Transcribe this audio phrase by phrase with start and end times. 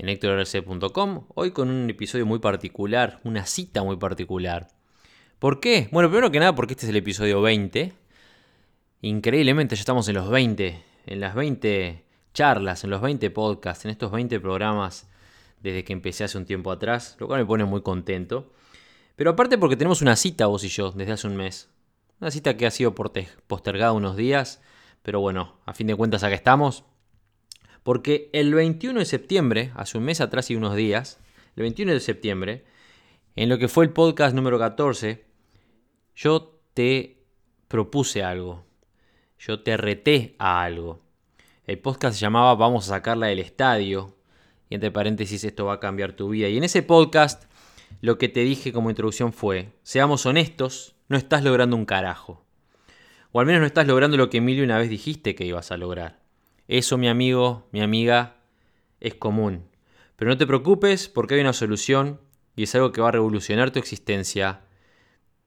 [0.00, 1.26] en hectorrc.com.
[1.34, 4.68] Hoy con un episodio muy particular, una cita muy particular.
[5.38, 5.88] ¿Por qué?
[5.92, 7.92] Bueno, primero que nada porque este es el episodio 20.
[9.02, 12.02] Increíblemente ya estamos en los 20, en las 20
[12.32, 15.06] charlas, en los 20 podcasts, en estos 20 programas
[15.60, 18.54] desde que empecé hace un tiempo atrás, lo cual me pone muy contento.
[19.16, 21.68] Pero aparte porque tenemos una cita vos y yo desde hace un mes.
[22.22, 24.62] Una cita que ha sido postergada unos días,
[25.02, 26.84] pero bueno, a fin de cuentas acá estamos.
[27.82, 31.18] Porque el 21 de septiembre, hace un mes atrás y unos días,
[31.56, 32.64] el 21 de septiembre,
[33.36, 35.24] en lo que fue el podcast número 14,
[36.14, 37.24] yo te
[37.68, 38.66] propuse algo.
[39.38, 41.00] Yo te reté a algo.
[41.64, 44.16] El podcast se llamaba Vamos a sacarla del estadio.
[44.68, 46.48] Y entre paréntesis, esto va a cambiar tu vida.
[46.48, 47.44] Y en ese podcast,
[48.02, 52.44] lo que te dije como introducción fue, seamos honestos, no estás logrando un carajo.
[53.32, 55.76] O al menos no estás logrando lo que Emilio una vez dijiste que ibas a
[55.76, 56.19] lograr.
[56.70, 58.36] Eso, mi amigo, mi amiga,
[59.00, 59.64] es común.
[60.14, 62.20] Pero no te preocupes porque hay una solución
[62.54, 64.60] y es algo que va a revolucionar tu existencia,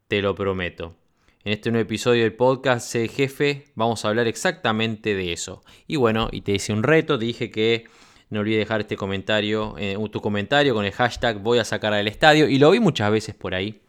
[0.09, 0.97] te lo prometo.
[1.45, 5.63] En este nuevo episodio del podcast Sé Jefe vamos a hablar exactamente de eso.
[5.87, 7.85] Y bueno, y te hice un reto, te dije que
[8.29, 12.09] no olvides dejar este comentario, eh, tu comentario con el hashtag voy a sacar al
[12.09, 13.81] estadio y lo vi muchas veces por ahí.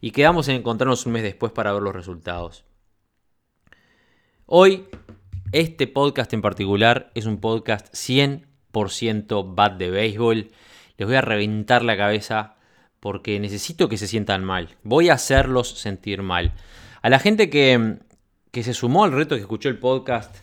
[0.00, 2.64] Y quedamos en encontrarnos un mes después para ver los resultados.
[4.46, 4.88] Hoy,
[5.58, 10.50] este podcast en particular es un podcast 100% bad de béisbol.
[10.98, 12.56] Les voy a reventar la cabeza
[13.00, 14.76] porque necesito que se sientan mal.
[14.82, 16.52] Voy a hacerlos sentir mal.
[17.00, 17.96] A la gente que,
[18.52, 20.36] se sumó al reto que escuchó el podcast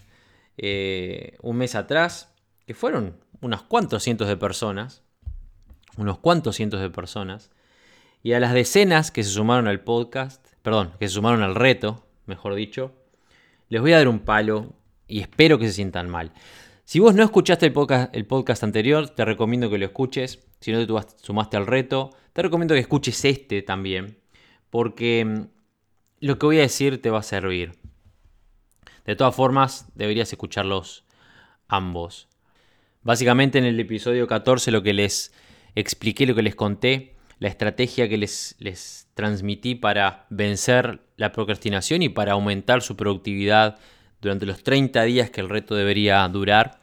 [0.58, 2.34] eh, un mes atrás,
[2.66, 5.04] que fueron unos cuantos cientos de personas,
[5.96, 7.52] unos cuantos cientos de personas,
[8.24, 12.04] y a las decenas que se sumaron al podcast, perdón, que se sumaron al reto,
[12.26, 12.96] mejor dicho,
[13.70, 14.74] les voy a dar un palo
[15.08, 16.32] y espero que se sientan mal.
[16.86, 20.40] Si vos no escuchaste el podcast, anterior, te recomiendo que lo escuches.
[20.60, 24.20] Si no te sumaste al reto, te recomiendo que escuches este también.
[24.70, 25.48] Porque mm,
[26.20, 27.74] lo que voy a decir te va a servir.
[29.06, 31.06] De todas formas, deberías escucharlos
[31.68, 32.28] ambos.
[33.02, 35.34] Básicamente en el episodio 14 lo que les
[35.76, 42.02] expliqué, lo que les conté, la estrategia que les, les transmití para vencer la procrastinación
[42.02, 43.80] y para aumentar su productividad
[44.24, 46.80] durante los 30 días que el reto debería durar,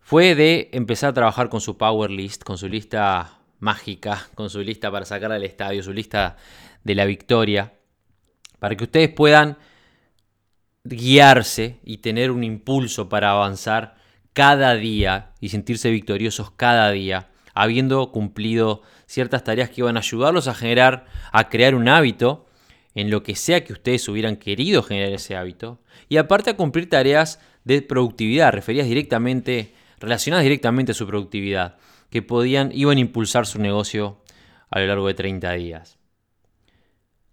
[0.00, 4.60] fue de empezar a trabajar con su Power List, con su lista mágica, con su
[4.60, 6.36] lista para sacar al estadio, su lista
[6.82, 7.74] de la victoria,
[8.58, 9.58] para que ustedes puedan
[10.84, 13.96] guiarse y tener un impulso para avanzar
[14.32, 20.48] cada día y sentirse victoriosos cada día, habiendo cumplido ciertas tareas que iban a ayudarlos
[20.48, 22.43] a generar, a crear un hábito
[22.94, 26.88] en lo que sea que ustedes hubieran querido generar ese hábito, y aparte a cumplir
[26.88, 31.76] tareas de productividad, referidas directamente, relacionadas directamente a su productividad,
[32.10, 34.18] que podían, iban a impulsar su negocio
[34.70, 35.98] a lo largo de 30 días.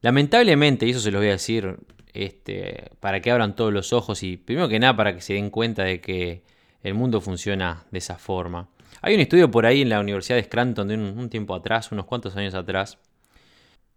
[0.02, 1.78] Lamentablemente, y eso se lo voy a decir
[2.14, 5.52] este, para que abran todos los ojos y primero que nada para que se den
[5.52, 6.44] cuenta de que
[6.82, 8.70] el mundo funciona de esa forma.
[9.02, 12.06] Hay un estudio por ahí en la Universidad de Scranton de un tiempo atrás, unos
[12.06, 12.98] cuantos años atrás,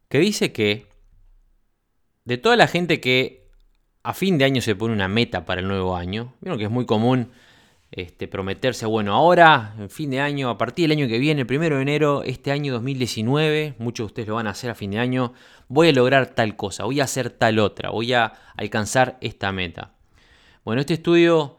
[0.08, 0.93] que dice que
[2.24, 3.48] de toda la gente que
[4.02, 6.70] a fin de año se pone una meta para el nuevo año, vieron que es
[6.70, 7.30] muy común
[7.90, 11.46] este, prometerse, bueno, ahora, en fin de año, a partir del año que viene, el
[11.46, 14.90] primero de enero, este año 2019, muchos de ustedes lo van a hacer a fin
[14.90, 15.32] de año,
[15.68, 19.94] voy a lograr tal cosa, voy a hacer tal otra, voy a alcanzar esta meta.
[20.64, 21.58] Bueno, este estudio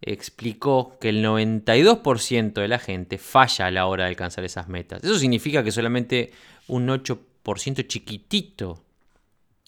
[0.00, 5.02] explicó que el 92% de la gente falla a la hora de alcanzar esas metas.
[5.02, 6.32] Eso significa que solamente
[6.68, 8.81] un 8% chiquitito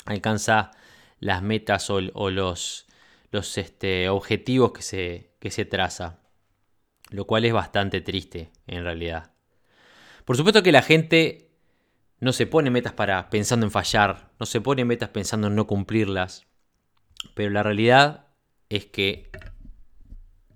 [0.04, 0.70] alcanza
[1.20, 2.86] las metas o, los,
[3.30, 6.20] los este, objetivos que se, que se traza.
[7.10, 9.32] Lo cual es bastante triste en realidad.
[10.24, 11.50] Por supuesto que la gente
[12.20, 15.66] no se pone metas para pensando en fallar, no se pone metas pensando en no
[15.66, 16.46] cumplirlas.
[17.34, 18.28] Pero la realidad
[18.68, 19.30] es que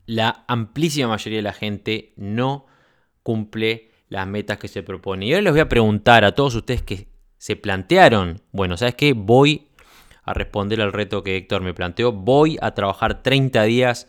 [0.06, 2.66] la amplísima mayoría de la gente no
[3.22, 5.26] cumple las metas que se propone.
[5.26, 9.12] Y ahora les voy a preguntar a todos ustedes que se plantearon, bueno, ¿sabes qué?
[9.12, 9.68] Voy
[10.24, 14.08] a responder al reto que Héctor me planteó, voy a trabajar 30 días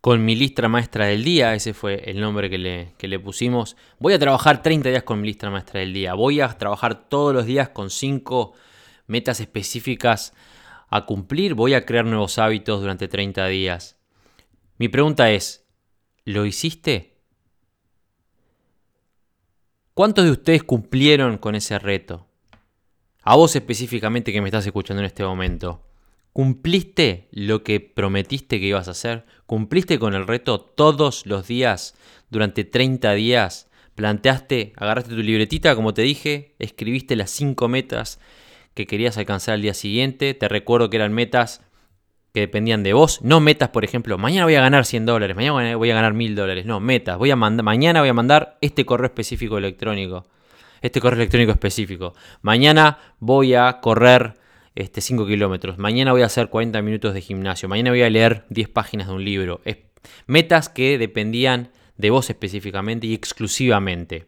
[0.00, 3.76] con mi lista maestra del día, ese fue el nombre que le, que le, pusimos.
[4.00, 6.14] Voy a trabajar 30 días con mi lista maestra del día.
[6.14, 8.52] Voy a trabajar todos los días con 5
[9.06, 10.34] metas específicas
[10.88, 11.54] a cumplir.
[11.54, 13.96] Voy a crear nuevos hábitos durante 30 días.
[14.76, 15.64] Mi pregunta es,
[16.24, 17.20] ¿lo hiciste?
[19.94, 22.31] ¿Cuántos de ustedes cumplieron con ese reto?
[23.24, 25.80] A vos específicamente que me estás escuchando en este momento.
[26.32, 29.26] ¿Cumpliste lo que prometiste que ibas a hacer?
[29.46, 31.94] ¿Cumpliste con el reto todos los días
[32.30, 33.70] durante 30 días?
[33.94, 38.18] ¿Planteaste, agarraste tu libretita, como te dije, escribiste las 5 metas
[38.74, 40.34] que querías alcanzar al día siguiente?
[40.34, 41.62] Te recuerdo que eran metas
[42.32, 45.76] que dependían de vos, no metas, por ejemplo, mañana voy a ganar 100 dólares, mañana
[45.76, 49.06] voy a ganar 1000 dólares, no, metas, voy a mañana voy a mandar este correo
[49.06, 50.24] específico electrónico,
[50.82, 54.34] este correo electrónico específico, mañana voy a correr
[54.74, 55.78] este, 5 kilómetros.
[55.78, 57.68] Mañana voy a hacer 40 minutos de gimnasio.
[57.68, 59.60] Mañana voy a leer 10 páginas de un libro.
[60.26, 64.24] metas que dependían de vos específicamente y exclusivamente.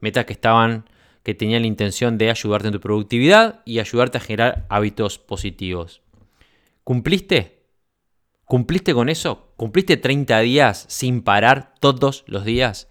[0.00, 0.84] Metas que estaban,
[1.22, 6.02] que tenían la intención de ayudarte en tu productividad y ayudarte a generar hábitos positivos.
[6.82, 7.60] ¿Cumpliste?
[8.44, 9.52] ¿Cumpliste con eso?
[9.56, 12.88] ¿Cumpliste 30 días sin parar todos los días?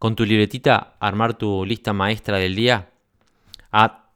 [0.00, 2.88] Con tu libretita, armar tu lista maestra del día.
[3.70, 4.06] A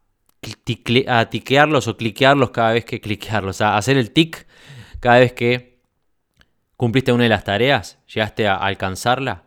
[0.65, 4.47] tiquearlos o cliquearlos cada vez que cliquearlos, a hacer el tic
[5.01, 5.83] cada vez que
[6.79, 9.45] cumpliste una de las tareas, llegaste a alcanzarla,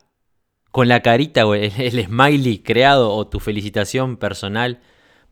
[0.69, 4.79] con la carita o el, smiley creado o tu felicitación personal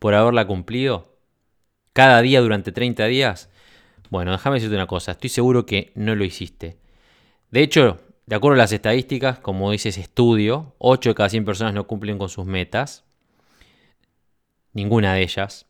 [0.00, 1.16] por haberla cumplido,
[1.92, 3.48] cada día durante 30 días.
[4.10, 6.78] Bueno, déjame decirte una cosa, estoy seguro que no lo hiciste.
[7.52, 11.44] De hecho, de acuerdo a las estadísticas, como dice ese estudio, 8 de cada 100
[11.44, 13.04] personas no cumplen con sus metas
[14.72, 15.66] ninguna de ellas.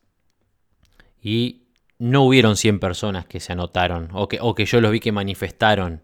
[1.21, 1.63] Y
[1.97, 5.11] no hubieron 100 personas que se anotaron o que, o que yo los vi que
[5.11, 6.01] manifestaron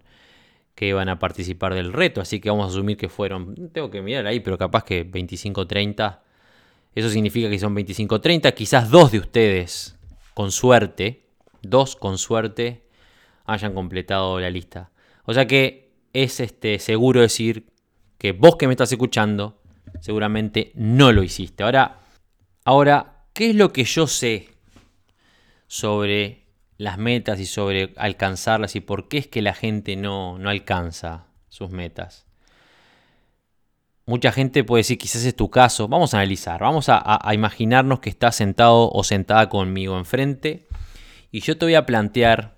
[0.73, 2.21] que iban a participar del reto.
[2.21, 6.19] Así que vamos a asumir que fueron, tengo que mirar ahí, pero capaz que 25-30.
[6.95, 8.53] Eso significa que son 25-30.
[8.53, 9.97] Quizás dos de ustedes,
[10.33, 11.25] con suerte,
[11.61, 12.83] dos con suerte,
[13.45, 14.91] hayan completado la lista.
[15.25, 15.82] O sea que
[16.13, 17.67] es este, seguro decir
[18.17, 19.61] que vos que me estás escuchando,
[19.99, 21.63] seguramente no lo hiciste.
[21.63, 22.03] Ahora,
[22.65, 24.49] Ahora, ¿qué es lo que yo sé
[25.67, 26.45] sobre
[26.77, 31.69] las metas y sobre alcanzarlas y por qué es que la gente no, alcanza sus
[31.71, 32.25] metas?
[34.05, 35.87] Mucha gente puede decir, quizás es tu caso.
[35.87, 40.67] Vamos a analizar, vamos a, a, imaginarnos que estás sentado o sentada conmigo enfrente
[41.31, 42.57] y yo te voy a plantear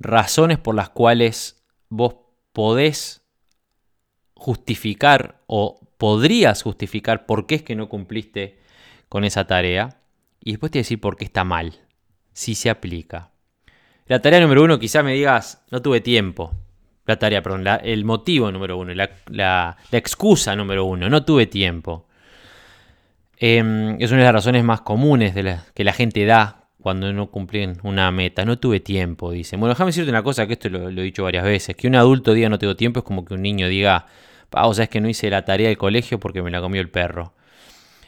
[0.00, 2.16] razones por las cuales vos
[2.58, 3.22] podés
[4.34, 8.58] justificar o podrías justificar por qué es que no cumpliste
[9.08, 10.00] con esa tarea
[10.42, 11.74] y después te decir por qué está mal,
[12.32, 13.30] si se aplica.
[14.06, 16.52] La tarea número uno, quizás me digas, no tuve tiempo.
[17.06, 22.08] La tarea, perdón, el motivo número uno, la, excusa número uno, no tuve tiempo.
[23.36, 27.30] Em, es una de las razones más comunes de que la gente da cuando no
[27.30, 28.44] cumplen una meta.
[28.44, 29.60] No tuve tiempo, dicen.
[29.60, 31.76] Bueno, déjame decirte una cosa, que esto lo, he dicho varias veces.
[31.76, 34.06] Que un adulto diga no tengo tiempo es como que un niño diga,
[34.52, 36.90] o sea, es que no hice la tarea del colegio porque me la comió el
[36.90, 37.34] perro.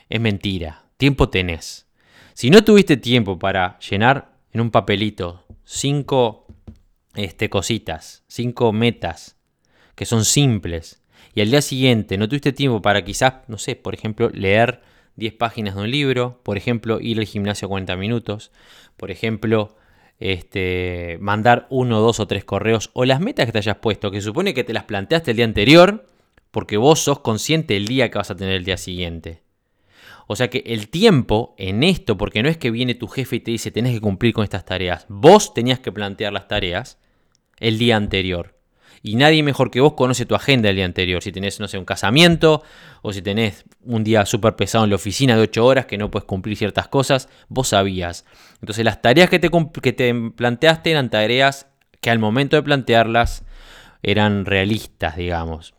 [0.09, 1.87] Es mentira tiempo tenés.
[2.35, 6.47] Si no tuviste tiempo para llenar en un papelito cinco
[7.15, 9.37] este, cositas, cinco metas
[9.95, 11.03] que son simples,
[11.35, 14.83] y al día siguiente no tuviste tiempo para quizás, no sé, por ejemplo, leer
[15.17, 18.53] 10 páginas de un libro, por ejemplo, ir al gimnasio 40 minutos,
[18.97, 19.77] por ejemplo,
[20.19, 24.21] este, mandar uno, dos o tres correos, o las metas que te hayas puesto, que
[24.21, 26.07] supone que te las planteaste el día anterior,
[26.51, 29.43] porque vos sos consciente del día que vas a tener el día siguiente.
[30.27, 33.41] O sea que el tiempo en esto, porque no es que viene tu jefe y
[33.41, 36.99] te dice tenés que cumplir con estas tareas, vos tenías que plantear las tareas
[37.59, 38.60] el día anterior.
[39.03, 41.23] Y nadie mejor que vos conoce tu agenda el día anterior.
[41.23, 42.63] Si tenés, no sé, un casamiento
[43.03, 46.11] o si tenés un día súper pesado en la oficina de 8 horas que no
[46.11, 48.27] puedes cumplir ciertas cosas, vos sabías.
[48.61, 49.51] Entonces las tareas que te,
[49.83, 51.67] que te planteaste eran tareas
[52.01, 53.45] que al momento de plantearlas
[54.03, 55.75] eran realistas, digamos.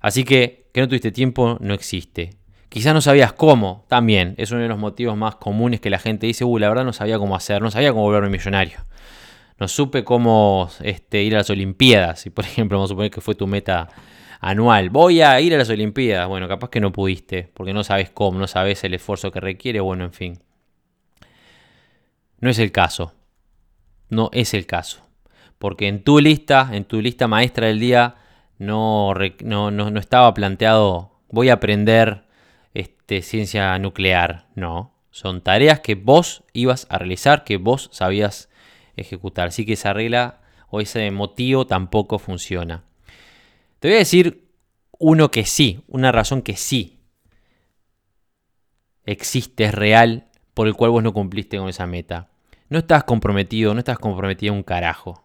[0.00, 2.34] Así que que no tuviste tiempo no existe.
[2.68, 4.34] Quizás no sabías cómo, también.
[4.36, 6.92] Es uno de los motivos más comunes que la gente dice, uh, la verdad no
[6.92, 8.80] sabía cómo hacer, no sabía cómo volverme millonario.
[9.58, 12.26] No supe cómo este, ir a las Olimpiadas.
[12.26, 13.88] Y por ejemplo, vamos a suponer que fue tu meta
[14.40, 14.90] anual.
[14.90, 16.28] Voy a ir a las Olimpiadas.
[16.28, 19.80] Bueno, capaz que no pudiste, porque no sabes cómo, no sabes el esfuerzo que requiere,
[19.80, 20.38] bueno, en fin.
[22.38, 23.14] No es el caso.
[24.10, 25.02] No es el caso.
[25.58, 28.16] Porque en tu lista, en tu lista maestra del día,
[28.58, 29.14] no
[29.98, 32.24] estaba planteado, voy a aprender
[32.74, 34.94] este, ciencia nuclear, no.
[35.10, 38.50] Son tareas que vos ibas a realizar, que vos sabías
[38.96, 39.48] ejecutar.
[39.48, 42.84] Así que esa regla o ese motivo tampoco funciona.
[43.78, 44.48] Te voy a decir
[44.98, 46.96] uno que sí, una razón que sí
[49.06, 52.28] existe, es real, por el cual vos no cumpliste con esa meta.
[52.68, 55.24] No estás comprometido, no estás comprometido un carajo.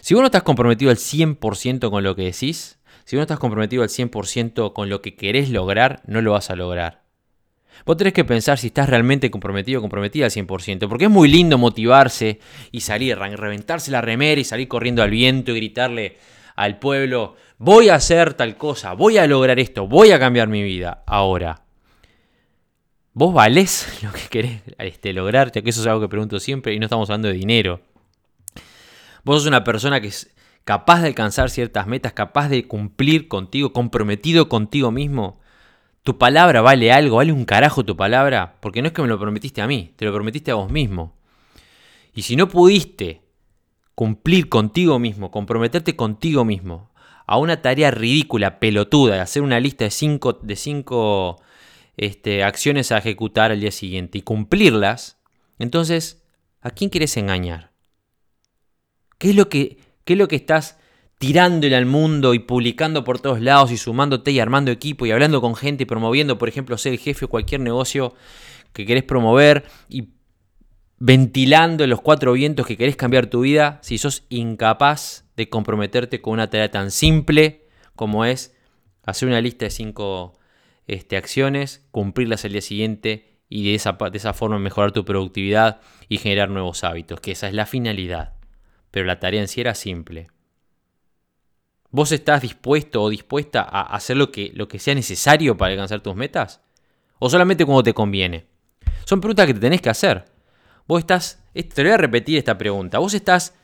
[0.00, 3.38] Si vos no estás comprometido al 100% con lo que decís, si vos no estás
[3.38, 7.03] comprometido al 100% con lo que querés lograr, no lo vas a lograr.
[7.84, 11.58] Vos tenés que pensar si estás realmente comprometido comprometida al 100%, porque es muy lindo
[11.58, 12.40] motivarse
[12.72, 16.18] y salir, reventarse la remera y salir corriendo al viento y gritarle
[16.56, 20.62] al pueblo, voy a hacer tal cosa, voy a lograr esto, voy a cambiar mi
[20.62, 21.02] vida.
[21.06, 21.62] Ahora,
[23.12, 25.50] ¿vos valés lo que querés este, lograr?
[25.52, 27.80] Que eso es algo que pregunto siempre y no estamos hablando de dinero.
[29.24, 33.72] Vos sos una persona que es capaz de alcanzar ciertas metas, capaz de cumplir contigo,
[33.72, 35.40] comprometido contigo mismo.
[36.04, 39.18] Tu palabra vale algo, vale un carajo tu palabra, porque no es que me lo
[39.18, 41.16] prometiste a mí, te lo prometiste a vos mismo.
[42.14, 43.22] Y si no pudiste
[43.94, 46.92] cumplir contigo mismo, comprometerte contigo mismo
[47.26, 51.40] a una tarea ridícula, pelotuda, de hacer una lista de cinco, de cinco
[51.96, 55.18] este, acciones a ejecutar al día siguiente y cumplirlas,
[55.58, 56.22] entonces,
[56.60, 57.72] ¿a quién quieres engañar?
[59.16, 60.78] ¿Qué es lo que, qué es lo que estás
[61.18, 65.40] tirándole al mundo y publicando por todos lados y sumándote y armando equipo y hablando
[65.40, 68.14] con gente y promoviendo, por ejemplo, ser el jefe o cualquier negocio
[68.72, 70.08] que querés promover y
[70.98, 76.34] ventilando los cuatro vientos que querés cambiar tu vida si sos incapaz de comprometerte con
[76.34, 77.66] una tarea tan simple
[77.96, 78.56] como es
[79.04, 80.38] hacer una lista de cinco
[80.86, 85.80] este, acciones, cumplirlas al día siguiente y de esa, de esa forma mejorar tu productividad
[86.08, 88.34] y generar nuevos hábitos, que esa es la finalidad.
[88.90, 90.28] Pero la tarea en sí era simple.
[91.94, 96.00] ¿Vos estás dispuesto o dispuesta a hacer lo que, lo que sea necesario para alcanzar
[96.00, 96.60] tus metas?
[97.20, 98.46] ¿O solamente cuando te conviene?
[99.04, 100.24] Son preguntas que te tenés que hacer.
[100.88, 103.54] Vos estás, te voy a repetir esta pregunta, ¿vos estás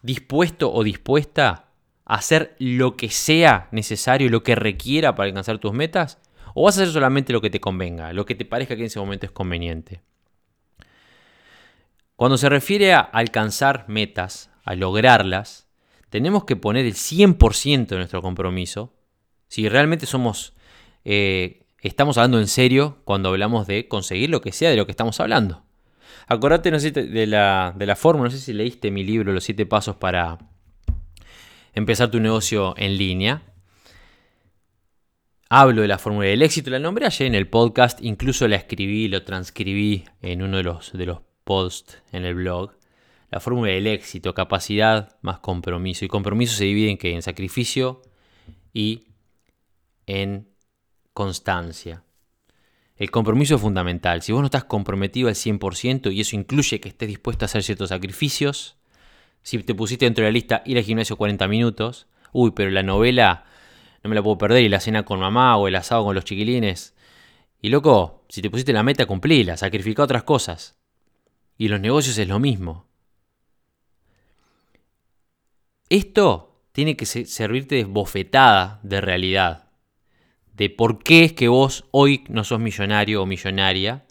[0.00, 1.70] dispuesto o dispuesta
[2.04, 6.18] a hacer lo que sea necesario, lo que requiera para alcanzar tus metas?
[6.54, 8.86] ¿O vas a hacer solamente lo que te convenga, lo que te parezca que en
[8.86, 10.02] ese momento es conveniente?
[12.14, 15.66] Cuando se refiere a alcanzar metas, a lograrlas,
[16.12, 18.92] tenemos que poner el 100% de nuestro compromiso.
[19.48, 20.52] Si realmente somos,
[21.06, 24.92] eh, estamos hablando en serio cuando hablamos de conseguir lo que sea de lo que
[24.92, 25.64] estamos hablando.
[26.26, 29.96] Acordate, de la, de la fórmula, no sé si leíste mi libro, Los 7 Pasos
[29.96, 30.38] para
[31.72, 33.42] empezar tu negocio en línea.
[35.48, 39.08] Hablo de la fórmula del éxito, la nombré ayer en el podcast, incluso la escribí,
[39.08, 42.81] lo transcribí en uno de los, de los posts en el blog.
[43.32, 46.04] La fórmula del éxito, capacidad más compromiso.
[46.04, 48.02] Y compromiso se divide en que en sacrificio
[48.74, 49.06] y
[50.06, 50.50] en
[51.14, 52.04] constancia.
[52.94, 54.20] El compromiso es fundamental.
[54.20, 57.62] Si vos no estás comprometido al 100% y eso incluye que estés dispuesto a hacer
[57.62, 58.76] ciertos sacrificios,
[59.42, 62.82] si te pusiste dentro de la lista ir al gimnasio 40 minutos, uy, pero la
[62.82, 63.46] novela
[64.04, 66.24] no me la puedo perder y la cena con mamá o el asado con los
[66.24, 66.94] chiquilines.
[67.62, 70.76] Y loco, si te pusiste la meta, cumplíla, sacrifica otras cosas.
[71.56, 72.91] Y los negocios es lo mismo.
[75.92, 79.68] Esto tiene que servirte de bofetada de realidad
[80.54, 84.06] de por qué es que vos hoy no sos millonario o millonaria,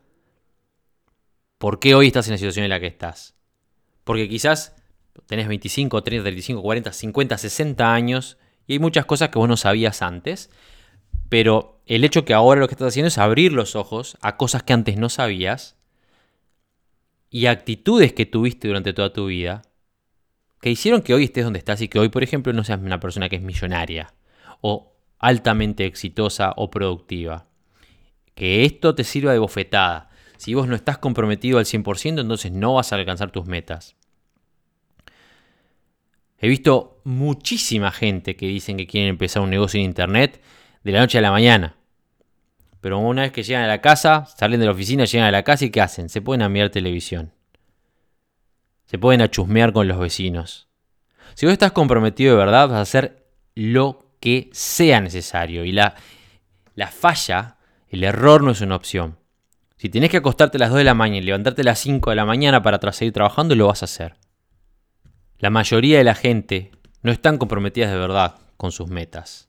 [1.58, 3.34] por qué hoy estás en la situación en la que estás.
[4.04, 4.76] Porque quizás
[5.26, 9.58] tenés 25, 30, 35, 40, 50, 60 años y hay muchas cosas que vos no
[9.58, 10.52] sabías antes,
[11.30, 14.62] pero el hecho que ahora lo que estás haciendo es abrir los ojos a cosas
[14.62, 15.78] que antes no sabías
[17.32, 19.64] y actitudes que tuviste durante toda tu vida
[20.62, 23.00] que hicieron que hoy estés donde estás y que hoy, por ejemplo, no seas una
[23.00, 24.14] persona que es millonaria
[24.62, 27.48] o altamente exitosa o productiva.
[28.36, 30.10] Que esto te sirva de bofetada.
[30.38, 33.96] Si vos no estás comprometido al 100%, entonces no vas a alcanzar tus metas.
[36.38, 40.42] He visto muchísima gente que dicen que quieren empezar un negocio en Internet
[40.84, 41.76] de la noche a la mañana.
[42.82, 45.44] Pero una vez que llegan a la casa, salen de la oficina, llegan a la
[45.44, 46.10] casa y ¿qué hacen?
[46.10, 47.32] Se pueden a mirar televisión.
[48.92, 50.68] Se pueden a chusmear con los vecinos.
[51.36, 55.64] Si vos estás comprometido de verdad, vas a hacer lo que sea necesario.
[55.64, 55.96] Y la,
[56.76, 57.56] la falla,
[57.88, 59.18] el error no es una opción.
[59.78, 62.10] Si tienes que acostarte a las 2 de la mañana y levantarte a las 5
[62.10, 64.16] de la mañana para seguir trabajando, lo vas a hacer.
[65.40, 66.72] La mayoría de la gente
[67.02, 69.48] no están comprometidas de verdad con sus metas.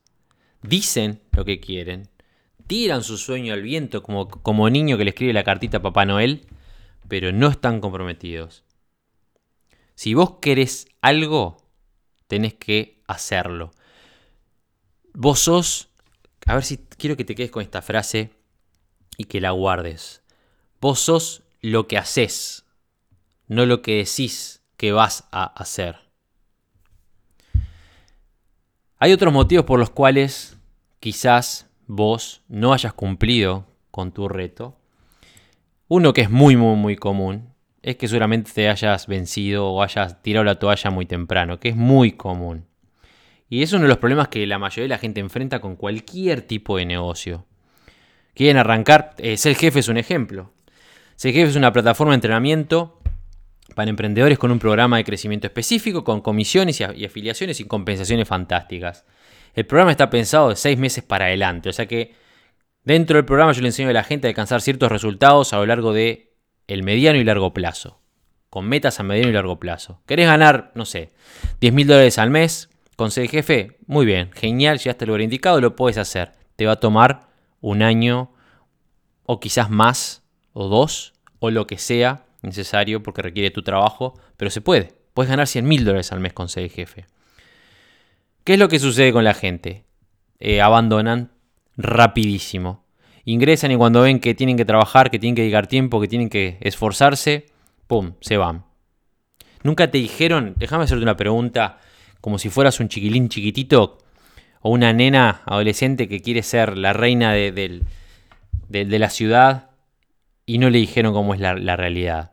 [0.63, 2.11] Dicen lo que quieren,
[2.69, 6.05] tiran su sueño al viento como, como niño que le escribe la cartita a Papá
[6.05, 6.47] Noel,
[7.09, 8.63] pero no están comprometidos.
[9.95, 11.59] Si vos querés algo,
[12.27, 13.73] tenés que hacerlo.
[15.15, 15.91] Vos sos,
[16.47, 18.31] a ver si quiero que te quedes con esta frase
[19.17, 20.23] y que la guardes.
[20.81, 22.65] Vos sos lo que haces,
[23.47, 25.97] no lo que decís que vas a hacer.
[28.99, 30.57] Hay otros motivos por los cuales
[31.01, 34.77] quizás vos no hayas cumplido con tu reto.
[35.89, 37.52] Uno que es muy, muy, muy común
[37.83, 41.77] es que seguramente te hayas vencido o hayas tirado la toalla muy temprano, que es
[41.77, 42.67] muy común.
[43.49, 46.43] Y es uno de los problemas que la mayoría de la gente enfrenta con cualquier
[46.43, 47.45] tipo de negocio.
[48.35, 50.53] Quieren arrancar, eh, Ser Jefe es un ejemplo.
[51.17, 53.01] Ser Jefe es una plataforma de entrenamiento
[53.75, 59.05] para emprendedores con un programa de crecimiento específico, con comisiones y afiliaciones y compensaciones fantásticas.
[59.55, 62.15] El programa está pensado de seis meses para adelante, o sea que
[62.85, 65.67] dentro del programa yo le enseño a la gente a alcanzar ciertos resultados a lo
[65.67, 66.32] largo de
[66.67, 68.01] el mediano y largo plazo,
[68.51, 70.01] con metas a mediano y largo plazo.
[70.07, 71.13] ¿Querés ganar, no sé,
[71.61, 73.79] 10 mil dólares al mes con ser jefe?
[73.87, 76.33] Muy bien, genial, llegaste al lugar indicado, lo puedes hacer.
[76.57, 77.29] Te va a tomar
[77.61, 78.33] un año
[79.25, 84.51] o quizás más, o dos, o lo que sea necesario porque requiere tu trabajo, pero
[84.51, 84.93] se puede.
[85.15, 87.07] Puedes ganar 100 mil dólares al mes con ser jefe.
[88.45, 89.85] ¿Qué es lo que sucede con la gente?
[90.41, 91.31] Eh, abandonan
[91.77, 92.82] rapidísimo.
[93.25, 96.29] Ingresan y cuando ven que tienen que trabajar, que tienen que llegar tiempo, que tienen
[96.29, 97.47] que esforzarse,
[97.87, 98.65] ¡pum!, se van.
[99.63, 101.79] ¿Nunca te dijeron, déjame hacerte una pregunta,
[102.21, 103.99] como si fueras un chiquilín chiquitito
[104.61, 107.83] o una nena adolescente que quiere ser la reina de,
[108.69, 109.71] la ciudad
[110.47, 112.33] y no le dijeron cómo es la realidad?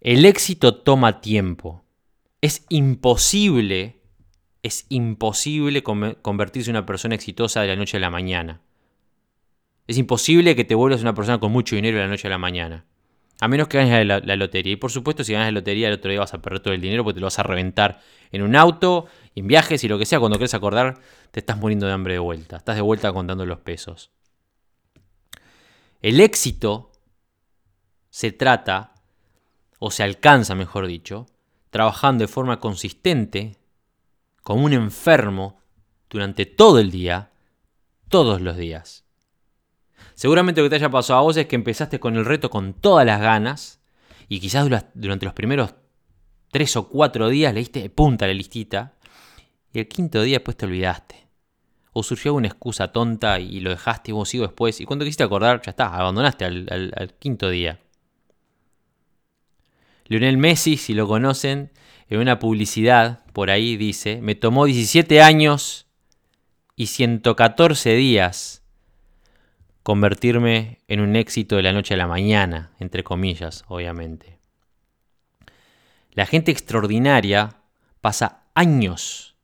[0.00, 1.84] El éxito toma tiempo.
[2.40, 4.04] Es imposible
[4.64, 8.62] es imposible convertirse en una persona exitosa de la noche a la mañana.
[9.86, 12.38] Es imposible que te vuelvas una persona con mucho dinero de la noche a la
[12.38, 12.86] mañana.
[13.40, 14.72] A menos que ganes la, lotería.
[14.72, 16.80] Y por supuesto, si ganas la lotería, el otro día vas a perder todo el
[16.80, 18.00] dinero porque te lo vas a reventar
[18.30, 20.20] en un auto, en viajes y lo que sea.
[20.20, 21.00] Cuando quieres acordar,
[21.30, 22.56] te estás muriendo de hambre de vuelta.
[22.56, 24.10] Estás de vuelta contando los pesos.
[26.00, 26.92] El éxito
[28.10, 28.94] se trata,
[29.78, 31.26] o se alcanza, mejor dicho,
[31.70, 33.58] trabajando de forma consistente
[34.42, 35.58] como un enfermo
[36.08, 37.32] durante todo el día,
[38.08, 39.03] todos los días.
[40.14, 42.74] Seguramente lo que te haya pasado a vos es que empezaste con el reto con
[42.74, 43.80] todas las ganas
[44.28, 45.74] y quizás durante los primeros
[46.50, 48.94] tres o cuatro días le diste punta la listita
[49.72, 51.26] y el quinto día después te olvidaste.
[51.92, 55.24] O surgió una excusa tonta y lo dejaste y vos sigo después y cuando quisiste
[55.24, 57.80] acordar ya está, abandonaste al, al quinto día.
[60.06, 61.72] Lionel Messi, si lo conocen,
[62.08, 65.86] en una publicidad por ahí dice, me tomó 17 años
[66.76, 68.63] y 114 días
[69.84, 74.40] convertirme en un éxito de la noche a la mañana, entre comillas, obviamente.
[76.10, 77.60] La gente extraordinaria
[78.00, 79.36] pasa años,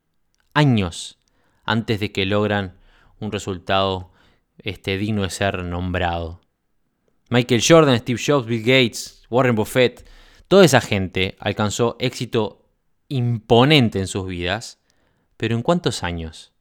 [0.53, 1.19] años,
[1.65, 2.77] antes de que logran
[3.21, 4.11] un resultado
[4.59, 6.41] este, digno de ser nombrado.
[7.29, 10.05] Michael Jordan, Steve Jobs, Bill Gates, Warren Buffett,
[10.51, 12.67] Toda esa gente alcanzó éxito
[13.07, 14.81] imponente en sus vidas,
[15.37, 16.53] pero ¿en cuántos años?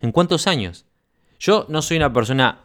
[0.00, 0.85] ¿En cuántos años?
[1.38, 2.64] Yo no soy una persona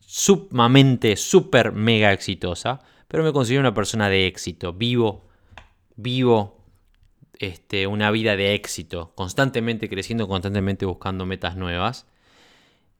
[0.00, 4.72] sumamente, súper, mega exitosa, pero me considero una persona de éxito.
[4.72, 5.28] Vivo,
[5.96, 6.64] vivo
[7.38, 12.06] este, una vida de éxito, constantemente creciendo, constantemente buscando metas nuevas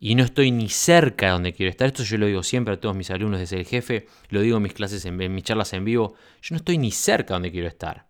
[0.04, 1.86] y no estoy ni cerca de donde quiero estar.
[1.86, 4.56] Esto yo lo digo siempre a todos mis alumnos de ser el jefe, lo digo
[4.56, 6.16] en mis clases, en, mis charlas en vivo.
[6.42, 8.08] Yo no estoy ni cerca de donde quiero estar.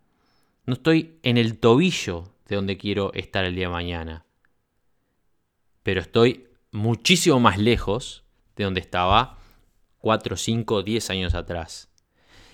[0.65, 4.25] No estoy en el tobillo de donde quiero estar el día de mañana.
[5.83, 8.25] Pero estoy muchísimo más lejos
[8.57, 9.39] de donde estaba
[9.99, 11.91] 4, 5, 10 años atrás.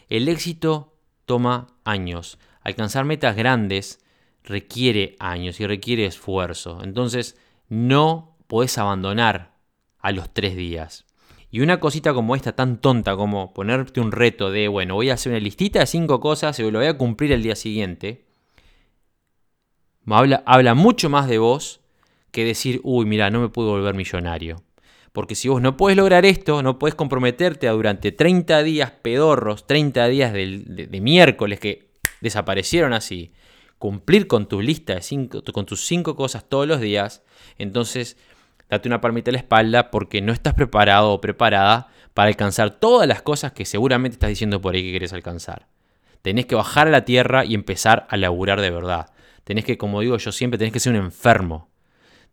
[0.09, 2.39] El éxito toma años.
[2.63, 4.05] Alcanzar metas grandes
[4.45, 6.83] requiere años y requiere esfuerzo.
[6.83, 9.55] Entonces, no podés abandonar
[10.01, 11.07] a los tres días.
[11.51, 15.15] Y una cosita como esta, tan tonta como ponerte un reto de, bueno, voy a
[15.15, 18.27] hacer una listita de cinco cosas y lo voy a cumplir el día siguiente,
[20.07, 21.81] habla, habla mucho más de vos
[22.31, 24.63] que decir, uy, mira, no me puedo volver millonario.
[25.13, 29.67] Porque si vos no puedes lograr esto, no puedes comprometerte a durante 30 días pedorros,
[29.67, 33.33] 30 días de, miércoles que desaparecieron así,
[33.79, 37.23] cumplir con tu lista de cinco, con tus cinco cosas todos los días,
[37.59, 38.17] entonces
[38.69, 43.09] date una palmita a la espalda porque no estás preparado o preparada para alcanzar todas
[43.09, 45.69] las cosas que seguramente estás diciendo por ahí que quieres alcanzar.
[46.23, 49.11] Tenés que bajar a la tierra y empezar a laburar de verdad.
[49.45, 51.68] Tenés que, como digo yo siempre, tenés que ser un enfermo.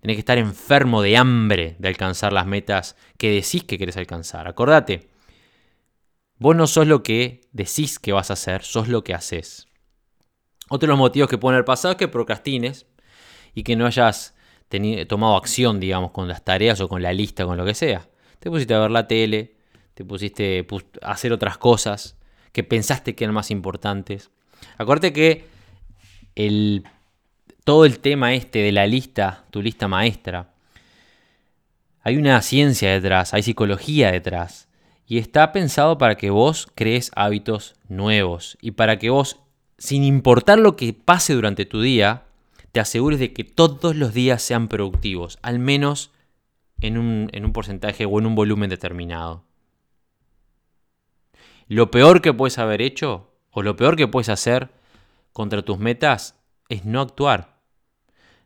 [0.06, 4.48] Tenés que estar enfermo de hambre de alcanzar las metas que decís que querés alcanzar.
[4.48, 5.10] Acordate,
[6.38, 9.68] vos no sos lo que decís que vas a hacer, sos lo que haces.
[10.70, 12.86] Otro de los motivos que pueden haber pasado es que procrastines
[13.56, 14.36] y que no hayas
[15.08, 18.08] tomado acción, digamos, con las tareas o con la lista, con lo que sea.
[18.38, 19.56] Te pusiste a ver la tele,
[19.96, 20.68] te pusiste
[21.02, 22.16] a hacer otras cosas
[22.52, 24.30] que pensaste que eran más importantes.
[24.78, 25.48] Acuérdate que
[26.36, 26.84] el
[27.66, 30.54] todo el tema este de la lista, tu lista maestra,
[32.02, 34.70] hay una ciencia detrás, hay psicología detrás.
[35.08, 39.40] Y está pensado para que vos crees hábitos nuevos y para que vos,
[39.80, 42.26] sin importar lo que pase durante tu día,
[42.72, 46.12] te asegures de que todos los días sean productivos, al menos
[46.82, 49.44] en un, en un porcentaje o en un volumen determinado.
[51.68, 54.70] Lo peor que puedes haber hecho o lo peor que puedes hacer
[55.34, 56.36] contra tus metas
[56.70, 57.55] es no actuar.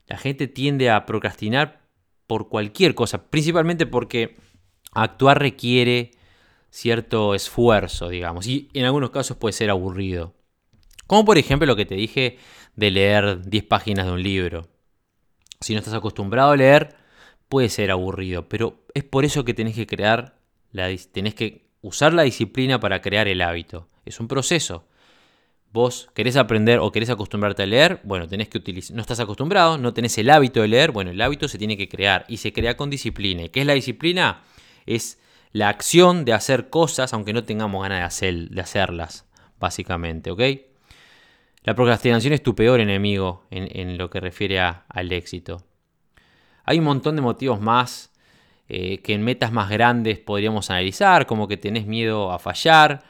[0.10, 1.82] La gente tiende a procrastinar
[2.28, 4.36] por cualquier cosa, principalmente porque
[4.92, 6.12] actuar requiere
[6.72, 10.34] cierto esfuerzo, digamos, y en algunos casos puede ser aburrido.
[11.08, 12.38] Como por ejemplo lo que te dije
[12.76, 14.68] de leer 10 páginas de un libro.
[15.60, 16.96] Si no estás acostumbrado a leer,
[17.48, 20.40] puede ser aburrido, pero es por eso que tenés que crear,
[20.72, 23.88] la, tenés que usar la disciplina para crear el hábito.
[24.06, 24.86] Es un proceso.
[25.72, 29.78] Vos querés aprender o querés acostumbrarte a leer, bueno, tenés que utilizar, no estás acostumbrado,
[29.78, 32.52] no tenés el hábito de leer, bueno, el hábito se tiene que crear y se
[32.52, 33.44] crea con disciplina.
[33.44, 34.42] ¿Y qué es la disciplina?
[34.88, 35.20] Es
[35.52, 39.26] la acción de hacer cosas aunque no tengamos ganas de, hacer, de hacerlas,
[39.60, 40.42] básicamente, ¿ok?
[41.64, 45.64] La procrastinación es tu peor enemigo en, lo que refiere al éxito.
[46.64, 48.12] Hay un montón de motivos más
[48.70, 53.04] eh, que en metas más grandes podríamos analizar, como que tenés miedo a fallar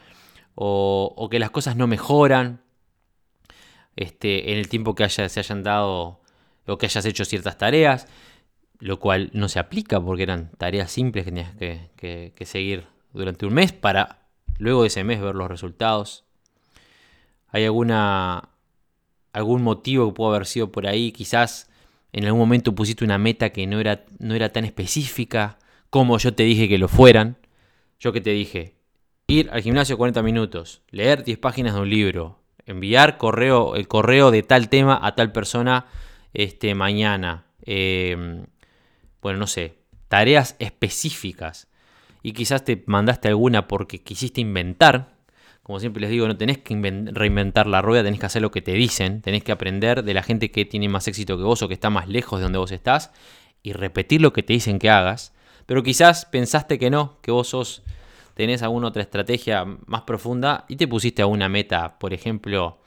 [0.61, 2.61] o, que las cosas no mejoran
[3.95, 6.19] este, en el tiempo que se hayan dado
[6.67, 8.07] o que hayas hecho ciertas tareas,
[8.79, 13.45] lo cual no se aplica porque eran tareas simples que tenías que, que seguir durante
[13.45, 16.25] un mes para luego de ese mes ver los resultados.
[17.47, 18.49] Hay alguna
[19.31, 21.69] algún motivo que pudo haber sido por ahí, quizás
[22.11, 25.57] en algún momento pusiste una meta que no era, no era tan específica
[25.89, 27.37] como yo te dije que lo fueran.
[27.97, 28.78] Yo que te dije,
[29.29, 34.31] ir al gimnasio 40 minutos, leer 10 páginas de un libro, enviar correo, el correo
[34.31, 35.85] de tal tema a tal persona
[36.33, 37.45] este, mañana.
[37.61, 38.47] Em,
[39.21, 39.75] bueno, no sé,
[40.07, 41.67] tareas específicas.
[42.23, 45.13] Y quizás te mandaste alguna porque quisiste inventar,
[45.61, 46.75] como siempre les digo, no tenés que
[47.13, 50.23] reinventar la rueda, tenés que hacer lo que te dicen, tenés que aprender de la
[50.23, 52.71] gente que tiene más éxito que vos o que está más lejos de donde vos
[52.71, 53.11] estás
[53.61, 55.33] y repetir lo que te dicen que hagas.
[55.67, 57.83] Pero quizás pensaste que no, que vos sos,
[58.39, 62.79] tenés alguna otra estrategia más profunda y te pusiste a una meta, por ejemplo,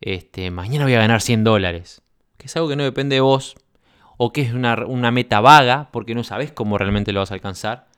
[0.00, 2.00] este, mañana voy a ganar 100 dólares,
[2.38, 3.56] que es algo que no depende de vos,
[4.16, 7.34] o que es una, una meta vaga porque no sabes cómo realmente lo vas a
[7.34, 7.88] alcanzar.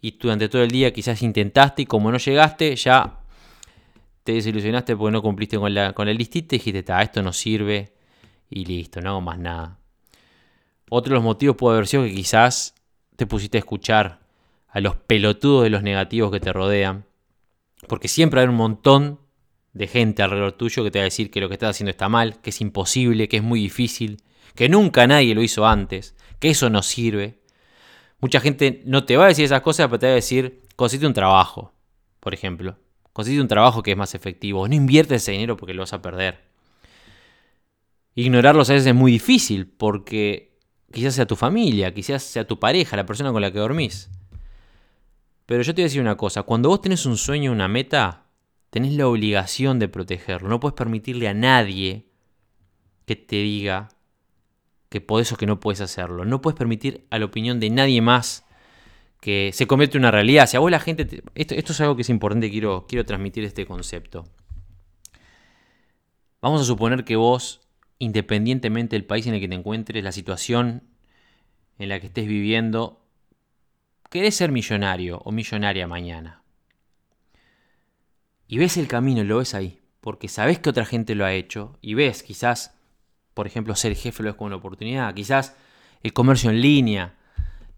[0.00, 3.18] Y durante todo el día quizás intentaste y como no llegaste, ya
[4.22, 7.92] te desilusionaste porque no cumpliste con la, con el listita y dijiste, esto no sirve
[8.48, 9.78] y listo, no hago más nada.
[10.90, 12.76] Otro de los motivos puede haber sido que quizás
[13.16, 14.25] te pusiste a escuchar
[14.76, 17.06] a los pelotudos de los negativos que te rodean,
[17.88, 19.20] porque siempre hay un montón
[19.72, 22.10] de gente alrededor tuyo que te va a decir que lo que estás haciendo está
[22.10, 24.22] mal, que es imposible, que es muy difícil,
[24.54, 27.40] que nunca nadie lo hizo antes, que eso no sirve.
[28.20, 31.06] Mucha gente no te va a decir esas cosas, pero te va a decir, consiste
[31.06, 31.72] un trabajo,
[32.20, 32.76] por ejemplo.
[33.14, 34.68] Consigue un trabajo que es más efectivo.
[34.68, 36.44] No inviertes ese dinero porque lo vas a perder.
[38.14, 40.58] Ignorarlos a veces es muy difícil porque
[40.92, 44.10] quizás sea tu familia, quizás sea tu pareja, la persona con la que dormís.
[45.46, 48.26] Pero yo te voy a decir una cosa, cuando vos tenés un sueño, una meta,
[48.70, 50.48] tenés la obligación de protegerlo.
[50.48, 52.08] No puedes permitirle a nadie
[53.06, 53.88] que te diga
[54.88, 56.24] que podés o que no puedes hacerlo.
[56.24, 58.44] No puedes permitir a la opinión de nadie más
[59.20, 60.46] que se convierte en una realidad.
[60.46, 61.22] Si a vos la gente...
[61.34, 64.24] esto, es algo que es importante, quiero, quiero transmitir este concepto.
[66.42, 67.60] Vamos a suponer que vos,
[67.98, 70.82] independientemente del país en el que te encuentres, la situación
[71.78, 73.05] en la que estés viviendo,
[74.10, 76.42] querés ser millonario o millonaria mañana.
[78.48, 81.32] Y ves el camino y lo ves ahí, porque sabes que otra gente lo ha
[81.32, 82.74] hecho y ves quizás,
[83.34, 85.56] por ejemplo, ser jefe lo ves como una oportunidad, quizás
[86.02, 87.14] el comercio en línea,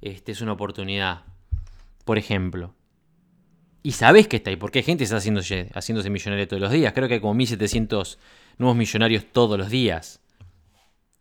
[0.01, 1.23] este, es una oportunidad,
[2.05, 2.75] por ejemplo.
[3.83, 6.73] Y sabes que está ahí, porque hay gente que está haciéndose, haciéndose millonaria todos los
[6.73, 6.93] días.
[6.93, 8.19] Creo que hay como 1700
[8.59, 10.21] nuevos millonarios todos los días.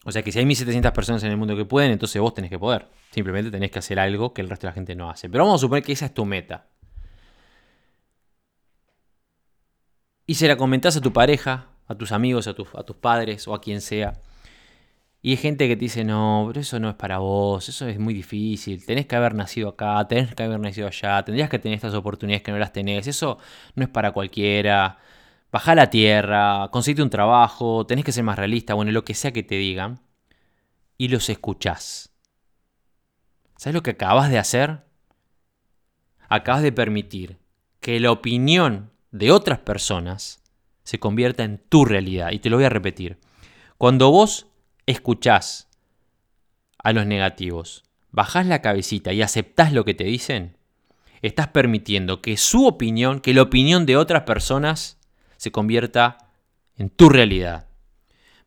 [0.08, 2.50] O sea que si hay 1700 personas en el mundo que pueden, entonces vos tenés
[2.50, 2.88] que poder.
[3.12, 5.28] Simplemente tenés que hacer algo que el resto de la gente no hace.
[5.30, 6.65] Pero vamos a suponer que esa es tu meta.
[10.26, 13.54] Y se la comentás a tu pareja, a tus amigos, a, a tus padres o
[13.54, 14.13] a quien sea.
[15.22, 18.00] Y hay gente que te dice, no, pero eso no es para vos, eso es
[18.00, 21.76] muy difícil, tenés que haber nacido acá, tenés que haber nacido allá, tendrías que tener
[21.76, 23.39] estas oportunidades que no las tenés, eso
[23.76, 25.00] no es para cualquiera,
[25.52, 29.32] baja la tierra, conseguite un trabajo, tenés que ser más realista, bueno, lo que sea
[29.32, 30.02] que te digan,
[30.98, 32.14] y los escuchás.
[33.58, 34.86] ¿Sabes lo que acabas de hacer?
[36.30, 37.38] Acabas de permitir
[37.80, 40.44] que la opinión de otras personas
[40.84, 42.32] se convierta en tu realidad.
[42.32, 43.20] Y te lo voy a repetir.
[43.78, 44.48] Cuando vos
[44.86, 45.68] escuchás
[46.78, 50.58] a los negativos, bajás la cabecita y aceptás lo que te dicen,
[51.22, 54.97] estás permitiendo que su opinión, que la opinión de otras personas
[55.38, 56.17] se convierta
[56.76, 57.67] en tu realidad.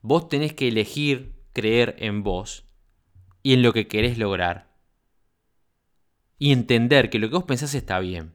[0.02, 2.64] Vos tenés que elegir creer en vos
[3.42, 4.68] y en lo que querés lograr.
[6.38, 8.34] Y entender que lo que vos pensás está bien.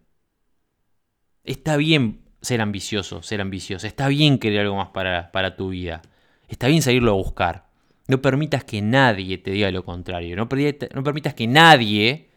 [1.44, 3.88] Está bien ser ambicioso, ser ambicioso.
[3.88, 6.02] Está bien querer algo más para, para tu vida.
[6.48, 7.66] Está bien salirlo a buscar.
[8.08, 10.36] No permitas que nadie te diga lo contrario.
[10.36, 12.30] No permitas que nadie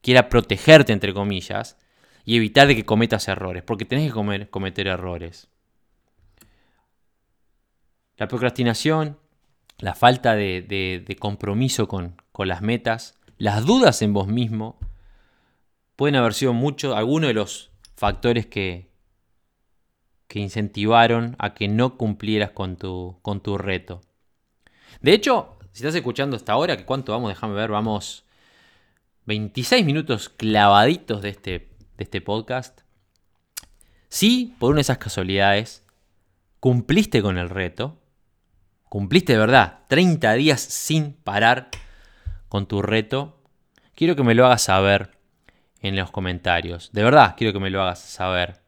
[0.00, 1.76] quiera protegerte, entre comillas,
[2.28, 5.48] y evitar de que cometas errores, porque tenés que cometer errores.
[8.18, 9.16] La procrastinación,
[9.78, 14.78] la falta de, compromiso con, las metas, las dudas en vos mismo,
[15.96, 18.90] pueden haber sido muchos, algunos de los factores que,
[20.26, 24.02] que incentivaron a que no cumplieras con tu, con tu reto.
[25.00, 28.26] De hecho, si estás escuchando hasta ahora, que cuánto vamos, déjame ver, vamos
[29.24, 31.67] 26 minutos clavaditos de este,
[31.98, 32.80] de este podcast.
[34.08, 35.84] Si por una de esas casualidades
[36.60, 38.00] cumpliste con el reto,
[38.84, 41.68] cumpliste de verdad 30 días sin parar
[42.48, 43.42] con tu reto,
[43.94, 45.18] quiero que me lo hagas saber
[45.80, 46.90] en los comentarios.
[46.92, 48.62] De verdad, quiero que me lo hagas saber.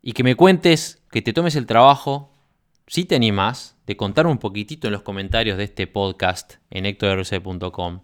[0.00, 2.32] Y que me cuentes, que te tomes el trabajo,
[2.86, 8.00] si te animas, de contar un poquitito en los comentarios de este podcast en hectorrc.com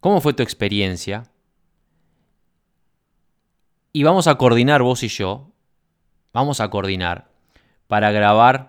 [0.00, 1.24] ¿Cómo fue tu experiencia?
[3.92, 5.50] Y vamos a coordinar vos y yo,
[6.32, 7.28] vamos a coordinar
[7.86, 8.68] para grabar,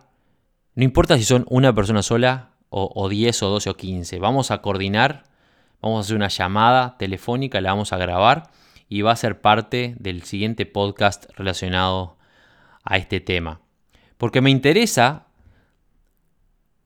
[0.76, 4.62] no importa si son una persona sola o, 10 o 12 o 15, vamos a
[4.62, 5.24] coordinar,
[5.82, 8.52] vamos a hacer una llamada telefónica, la vamos a grabar
[8.88, 12.18] y va a ser parte del siguiente podcast relacionado
[12.84, 13.60] a este tema.
[14.18, 15.28] Porque me interesa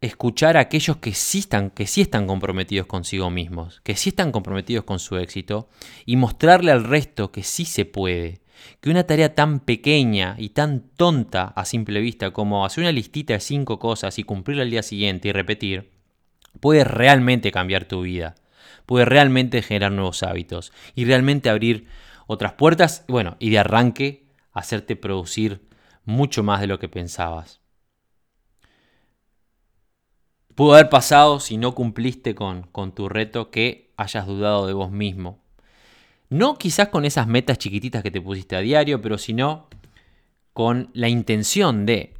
[0.06, 4.34] escuchar a aquellos que sí, están, que sí están comprometidos consigo mismos, que sí están
[4.34, 5.70] comprometidos con su éxito,
[6.06, 8.42] y mostrarle al resto que sí se puede,
[8.82, 13.34] que una tarea tan pequeña y tan tonta a simple vista como hacer una listita
[13.34, 15.92] de cinco cosas y cumplirla al día siguiente y repetir,
[16.60, 18.36] puede realmente cambiar tu vida,
[18.86, 21.88] puede realmente generar nuevos hábitos y realmente abrir
[22.28, 25.62] otras puertas, bueno, y de arranque hacerte producir
[26.04, 27.62] mucho más de lo que pensabas
[30.56, 35.39] pudo haber pasado si no cumpliste con, tu reto que hayas dudado de vos mismo.
[36.30, 39.68] No quizás con esas metas chiquititas que te pusiste a diario, pero sino
[40.54, 42.13] con la intención de,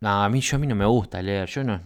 [0.00, 1.80] a mí yo a mí no me gusta leer, yo no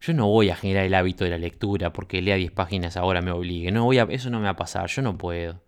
[0.00, 3.22] yo no voy a generar el hábito de la lectura porque lea 10 páginas ahora
[3.22, 5.60] me obligue, no voy a eso no me va a pasar, yo no puedo.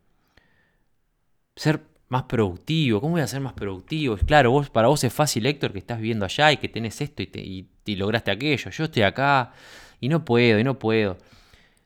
[1.56, 4.16] Ser más productivo, ¿cómo voy a ser más productivo?
[4.16, 7.22] Claro, vos, para vos es fácil, Héctor, que estás viviendo allá y que tenés esto
[7.22, 8.70] y, te, y lograste aquello.
[8.70, 9.52] Yo estoy acá
[10.00, 11.18] y no puedo, y no puedo.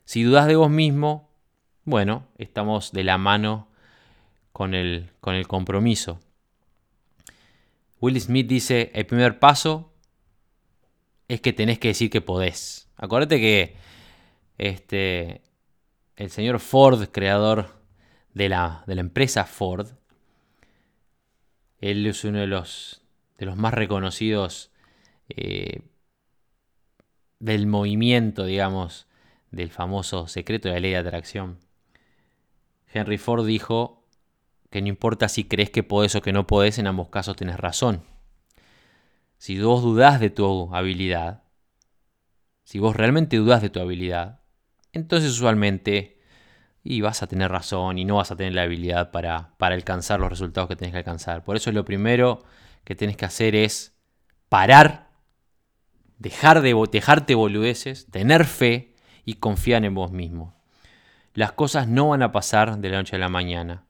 [0.05, 1.31] Si dudas de vos mismo,
[1.85, 3.69] bueno, estamos de la mano
[4.53, 6.21] con el, con el compromiso.
[8.01, 9.93] Will Smith dice, el primer paso
[11.29, 12.89] es que tenés que decir que podés.
[12.97, 13.77] Acuérdate que
[14.59, 15.43] este,
[16.17, 17.81] el señor Ford, creador
[18.35, 19.89] de la, de la empresa Ford,
[21.79, 23.03] él es uno de los,
[23.39, 24.73] de los más reconocidos
[25.29, 25.83] eh,
[27.43, 29.09] del movimiento, digamos,
[29.51, 31.59] del famoso secreto de la ley de atracción.
[32.87, 34.07] Henry Ford dijo
[34.71, 37.57] que no importa si crees que podés o que no podés, en ambos casos tenés
[37.57, 38.05] razón.
[39.39, 41.43] Si vos dudás de tu habilidad,
[42.63, 44.41] si vos realmente dudás de tu habilidad,
[44.93, 46.21] entonces usualmente
[46.85, 50.21] y vas a tener razón y no vas a tener la habilidad para, para alcanzar
[50.21, 51.43] los resultados que tenés que alcanzar.
[51.43, 52.45] Por eso lo primero
[52.85, 53.99] que tenés que hacer es
[54.49, 55.12] parar
[56.23, 60.55] dejar de dejarte boludeces, tener fe y confiar en vos mismo.
[61.35, 63.87] Las cosas no van a pasar de la noche a la mañana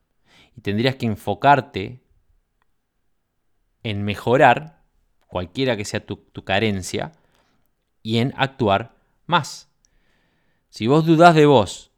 [0.57, 2.01] y tendrías que enfocarte
[3.83, 4.83] en mejorar,
[5.27, 7.13] cualquiera que sea tu, tu carencia,
[8.03, 8.95] y en actuar
[9.27, 9.71] más.
[10.71, 11.91] Si vos dudás de vos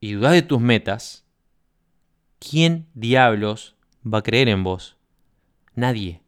[0.00, 1.24] y dudás de tus metas,
[2.40, 4.96] ¿quién diablos va a creer en vos?
[5.74, 6.20] Nadie.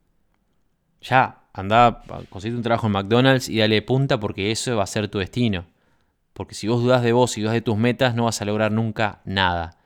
[1.01, 5.09] Ya, anda, conseguir un trabajo en McDonald's y dale punta porque eso va a ser
[5.09, 5.67] tu destino.
[6.33, 8.73] Porque si vos dudas de vos y dudas de tus metas, no vas a lograr
[8.73, 9.79] nunca nada.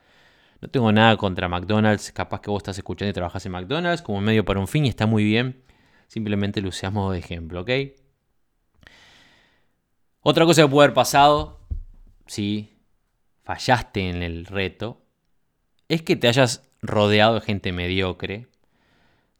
[0.60, 4.20] No tengo nada contra McDonald's, capaz que vos estás escuchando y trabajas en McDonald's como
[4.20, 5.62] medio para un fin y está muy bien.
[6.06, 7.70] Simplemente lo usamos de ejemplo, ¿ok?
[10.20, 11.60] Otra cosa que puede haber pasado,
[12.26, 12.78] si
[13.42, 15.02] fallaste en el reto,
[15.88, 18.46] es que te hayas rodeado de gente mediocre,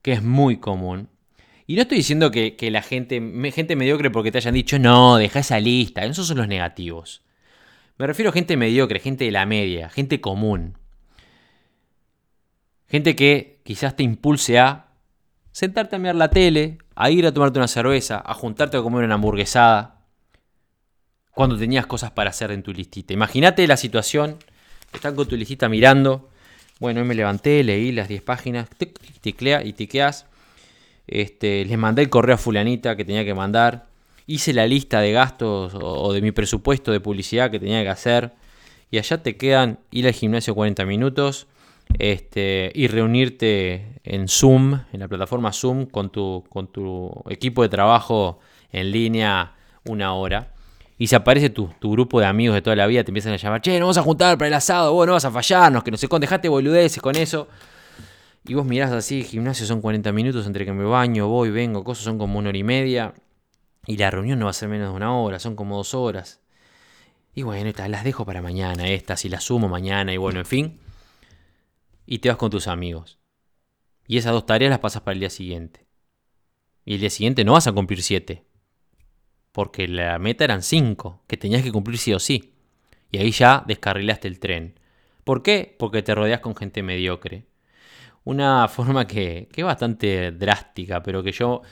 [0.03, 1.09] que es muy común
[1.67, 3.21] Y no estoy diciendo que, la gente,
[3.53, 7.23] gente mediocre porque te hayan dicho, no, deja esa lista, esos son los negativos.
[7.99, 10.79] Me refiero a gente mediocre, gente de la media, gente común.
[12.89, 14.87] Gente que quizás te impulse a
[15.51, 19.05] sentarte a mirar la tele, a ir a tomarte una cerveza, a juntarte a comer
[19.05, 20.05] una hamburguesada,
[21.33, 23.13] cuando tenías cosas para hacer en tu listita.
[23.13, 24.39] Imagínate la situación,
[24.93, 26.31] están con tu listita mirando,
[26.79, 28.69] bueno, me levanté, leí las 10 páginas,
[29.21, 30.27] ticlea y tiqueas
[31.07, 33.87] este, les mandé el correo a fulanita que tenía que mandar.
[34.27, 38.33] Hice la lista de gastos o, de mi presupuesto de publicidad que tenía que hacer.
[38.91, 41.47] Y allá te quedan ir al gimnasio 40 minutos
[41.99, 47.69] este, y reunirte en Zoom, en la plataforma Zoom, con tu, con tu equipo de
[47.69, 48.41] trabajo
[48.73, 50.53] en línea una hora.
[50.99, 53.61] Y se aparece tu, grupo de amigos de toda la vida, te empiezan a llamar,
[53.61, 55.97] che, no vamos a juntar para el asado, vos no vas a fallarnos, que no
[55.97, 57.49] sé con, dejate boludeces con eso.
[58.49, 62.05] Y vos mirás así, gimnasio son 40 minutos entre que me baño, voy, vengo, cosas
[62.05, 63.15] son como una hora y media.
[63.87, 66.41] Y la reunión no va a ser menos de una hora, son como dos horas.
[67.35, 70.47] Y bueno, estas las dejo para mañana, estas, y las sumo mañana, y bueno, en
[70.47, 70.81] fin.
[72.07, 73.19] Y te vas con tus amigos.
[74.07, 75.85] Y esas dos tareas las pasas para el día siguiente.
[76.85, 78.45] Y el día siguiente no vas a cumplir siete.
[79.51, 82.55] Porque la meta eran cinco, que tenías que cumplir sí o sí.
[83.11, 84.79] Y ahí ya descarrilaste el tren.
[85.25, 85.75] ¿Por qué?
[85.79, 87.45] Porque te rodeas con gente mediocre
[88.27, 91.63] una forma que, que es bastante drástica, pero que yo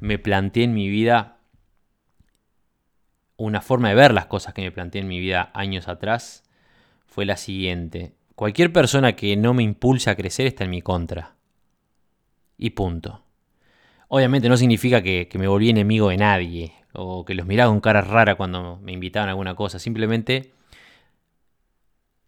[0.00, 1.38] me planteé en mi vida,
[3.36, 6.42] una forma de ver las cosas que me planteé en mi vida años atrás,
[7.06, 8.14] fue la siguiente.
[8.34, 11.36] Cualquier persona que no me impulse a crecer está en mi contra.
[12.56, 13.22] Y punto.
[14.08, 17.80] Obviamente no significa que, que me volví enemigo de nadie o que los miraba con
[17.80, 19.78] cara rara cuando me invitaban a alguna cosa.
[19.78, 20.52] Simplemente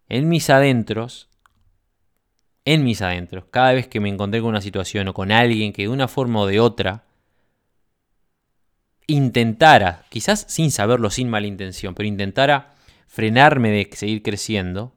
[0.09, 1.29] en mis adentros
[2.65, 5.83] en mis adentros, cada vez que me encontré con una situación o con alguien que
[5.83, 7.05] de una forma o de otra
[9.07, 12.75] intentara, quizás sin saberlo, sin mala intención, pero intentara
[13.07, 14.95] frenarme de seguir creciendo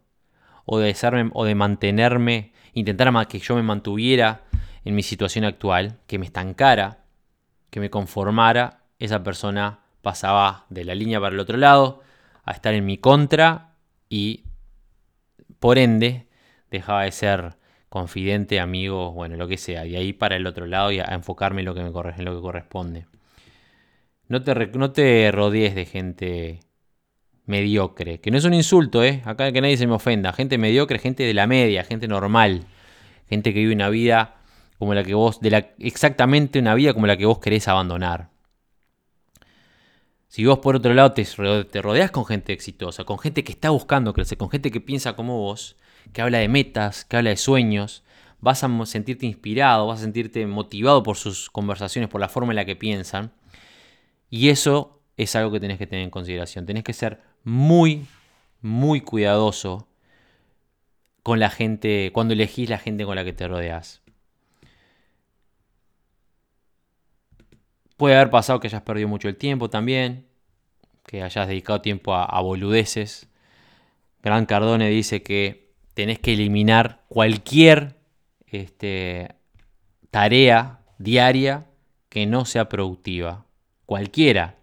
[0.66, 0.96] o de,
[1.34, 4.44] o de mantenerme, intentara que yo me mantuviera
[4.84, 7.04] en mi situación actual, que me estancara,
[7.70, 12.02] que me conformara, esa persona pasaba de la línea para el otro lado
[12.44, 13.74] a estar en mi contra
[14.08, 14.44] y
[15.60, 16.25] por ende
[16.76, 17.56] dejaba de ser
[17.90, 21.62] confidente, amigo, bueno, lo que sea, y ahí para el otro lado y a enfocarme
[21.62, 23.06] en lo que, me corre, en lo que corresponde.
[24.28, 26.60] No te, no te rodees de gente
[27.46, 29.22] mediocre, que no es un insulto, ¿eh?
[29.26, 30.34] Acá que nadie se me ofenda.
[30.34, 32.66] Gente mediocre, gente de la media, gente normal,
[33.30, 34.36] gente que vive una vida
[34.78, 35.40] como la que vos,
[35.80, 38.30] exactamente una vida como la que vos querés abandonar.
[40.28, 41.26] Si vos por otro lado te,
[41.72, 45.14] te rodeas con gente exitosa, con gente que está buscando crecer, con gente que piensa
[45.16, 45.78] como vos,
[46.14, 48.04] que habla de metas, que habla de sueños,
[48.40, 52.58] vas a sentirte inspirado, vas a sentirte motivado por sus conversaciones, por la forma en
[52.58, 53.32] la que piensan.
[54.30, 56.66] Y eso es algo que tenés que tener en consideración.
[56.66, 58.06] Tenés que ser muy,
[58.62, 59.88] muy cuidadoso
[61.24, 64.04] con la gente, cuando elegís la gente con la que te rodeas.
[67.98, 70.28] Puede haber pasado que hayas perdido mucho el tiempo también,
[71.04, 73.28] que hayas dedicado tiempo a, a boludeces.
[74.22, 75.65] Gran Cardone dice que
[75.96, 77.96] tenés que eliminar cualquier
[78.46, 79.34] este,
[80.12, 81.66] tarea diaria
[82.10, 83.46] que no sea productiva.
[83.88, 84.58] Cualquiera.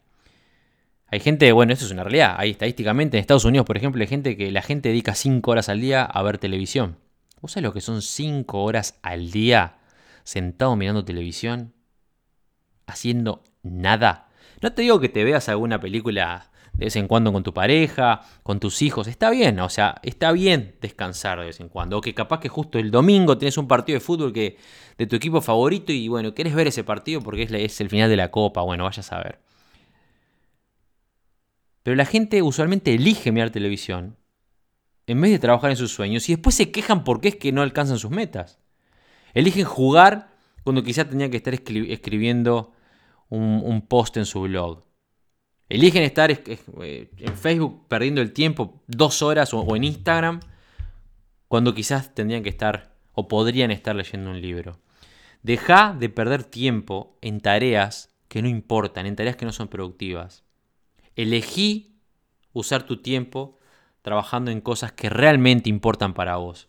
[1.06, 2.36] Hay gente, bueno, eso es una realidad.
[2.38, 5.68] Hay estadísticamente en Estados Unidos, por ejemplo, hay gente que la gente dedica 5 horas
[5.68, 6.98] al día a ver televisión.
[7.40, 9.78] ¿Vos sabés lo que son 5 horas al día
[10.24, 11.72] sentado mirando televisión?
[12.86, 14.28] Haciendo nada.
[14.60, 18.22] No te digo que te veas alguna película de vez en cuando con tu pareja,
[18.42, 19.06] con tus hijos.
[19.06, 21.98] Está bien, o sea, está bien descansar de vez en cuando.
[21.98, 24.56] O que capaz que justo el domingo tienes un partido de fútbol que,
[24.96, 28.16] de tu equipo favorito y bueno, quieres ver ese partido porque es, el final de
[28.16, 28.62] la copa.
[28.62, 29.40] Bueno, vayas a ver.
[31.82, 34.16] Pero la gente usualmente elige mirar televisión
[35.06, 37.61] en vez de trabajar en sus sueños y después se quejan porque es que no
[37.61, 38.61] alcanzan sus metas.
[39.35, 40.30] Eligen jugar
[40.62, 42.73] cuando quizá tenían que estar escribiendo
[43.29, 44.85] un post en su blog.
[45.73, 50.40] Eligen estar eh, en Facebook perdiendo el tiempo dos horas o en Instagram
[51.48, 54.79] cuando quizás tendrían que estar o podrían estar leyendo un libro.
[55.42, 60.44] Deja de perder tiempo en tareas que no importan, en tareas que no son productivas.
[61.16, 61.96] Elegí
[62.52, 63.56] usar tu tiempo
[64.02, 66.68] trabajando en cosas que realmente importan para vos.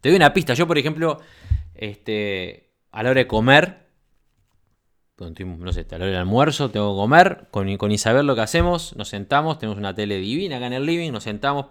[0.00, 0.54] Te doy una pista.
[0.54, 1.20] Yo, por ejemplo,
[1.74, 3.87] este, a la hora de comer,
[5.18, 8.94] no sé, la hora del almuerzo, tengo que comer, con, con Isabel lo que hacemos,
[8.96, 11.66] nos sentamos, tenemos una tele divina acá en el living, nos sentamos,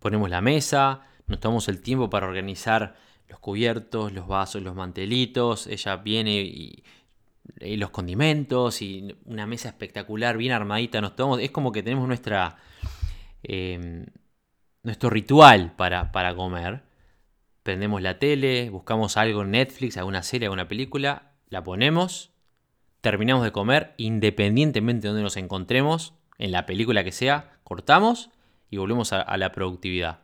[0.00, 2.96] ponemos la mesa, nos tomamos el tiempo para organizar
[3.28, 6.82] los cubiertos, los vasos, los mantelitos, ella viene y
[7.60, 12.08] y los condimentos y una mesa espectacular, bien armadita, nos tomamos, es como que tenemos
[12.08, 12.56] nuestra,
[13.42, 14.06] em,
[14.82, 16.82] nuestro ritual para, para comer.
[17.62, 22.31] Prendemos la tele, buscamos algo en Netflix, alguna serie, alguna película, la ponemos,
[23.02, 28.30] terminamos de comer, independientemente de donde nos encontremos, en la película que sea, cortamos
[28.70, 30.20] y volvemos a, la productividad.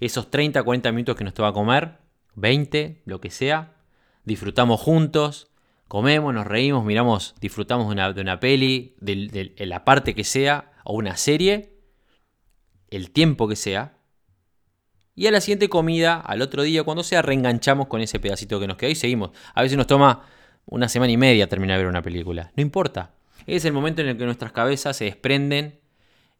[0.00, 1.98] Esos 30, 40 minutos que nos toca comer,
[2.34, 3.76] 20, lo que sea,
[4.24, 5.50] disfrutamos juntos,
[5.86, 10.72] comemos, nos reímos, miramos, disfrutamos de una, de una peli, de, la parte que sea,
[10.84, 11.78] o una serie,
[12.90, 13.96] el tiempo que sea.
[15.14, 18.66] Y a la siguiente comida, al otro día, cuando sea, reenganchamos con ese pedacito que
[18.66, 19.30] nos queda y seguimos.
[19.54, 20.26] A veces nos toma
[20.66, 22.52] una semana y media terminar de ver una película.
[22.56, 23.14] No importa.
[23.46, 25.80] Es el momento en el que nuestras cabezas se desprenden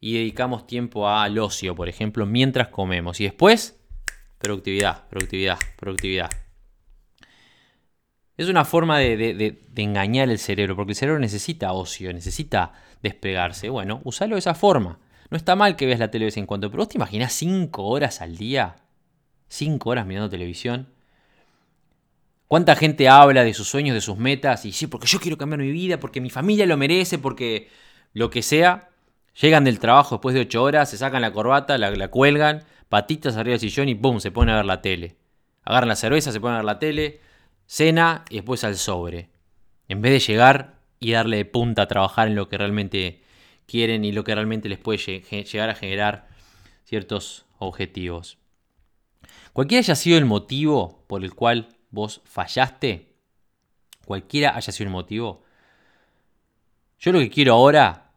[0.01, 3.21] y dedicamos tiempo al ocio, por ejemplo, mientras comemos.
[3.21, 3.81] Y después,
[4.39, 6.31] productividad, productividad, productividad.
[8.37, 13.69] Es una forma de, engañar el cerebro, porque el cerebro necesita ocio, necesita despegarse.
[13.69, 15.01] Bueno, usalo de esa forma.
[15.31, 17.85] No está mal que veas la tele vez en cuando, pero vos te imaginás 5
[17.85, 18.77] horas al día,
[19.49, 20.89] 5 horas mirando televisión.
[22.49, 24.65] ¿Cuánta gente habla de sus sueños, de sus metas?
[24.65, 27.69] Y sí, porque yo quiero cambiar mi vida, porque mi familia lo merece, porque
[28.15, 28.89] lo que sea.
[29.41, 33.53] Llegan del trabajo después de 8 horas, se sacan la corbata, la, cuelgan, patitas arriba
[33.53, 34.19] del sillón y ¡pum!
[34.19, 35.17] se ponen a ver la tele.
[35.63, 37.21] Agarran la cerveza, se ponen a ver la tele,
[37.67, 39.29] cena y después al sobre.
[39.87, 43.23] En vez de llegar y darle de punta a trabajar en lo que realmente
[43.67, 46.29] quieren y lo que realmente les puede llegar a generar
[46.85, 48.39] ciertos objetivos.
[49.53, 53.15] Cualquiera haya sido el motivo por el cual vos fallaste,
[54.05, 55.45] cualquiera haya sido el motivo,
[56.99, 58.11] yo lo que quiero ahora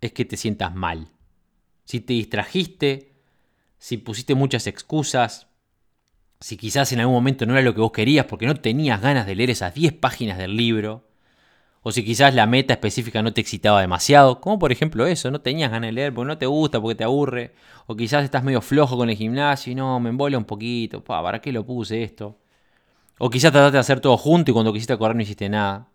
[0.00, 1.08] es que te sientas mal.
[1.84, 3.12] Si te distrajiste,
[3.78, 5.46] si pusiste muchas excusas,
[6.40, 9.26] si quizás en algún momento no era lo que vos querías porque no tenías ganas
[9.26, 11.06] de leer esas 10 páginas del libro,
[11.82, 15.42] o si quizás la meta específica no te excitaba demasiado, como por ejemplo eso, no
[15.42, 17.54] tenías ganas de leer porque no te gusta, porque te aburre,
[17.86, 21.40] o quizás estás medio flojo con el gimnasio y no, me embola un poquito, ¿para
[21.40, 22.38] qué lo puse esto?
[23.18, 25.88] O quizás trataste de hacer todo junto y cuando quisiste correr no hiciste nada.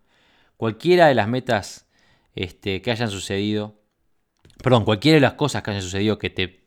[0.56, 1.88] Cualquiera de las metas
[2.34, 3.80] este, que hayan sucedido,
[4.62, 6.64] perdón, cualquiera de las cosas que hayan sucedido que te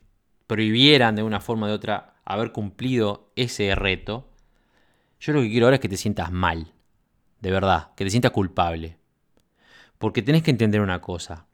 [0.47, 4.29] prohibieran de una forma o de otra haber cumplido ese reto,
[5.19, 6.73] yo lo que quiero ahora es que te sientas mal,
[7.39, 8.97] de verdad, que te sientas culpable.
[9.97, 11.47] Porque tenés que entender una cosa.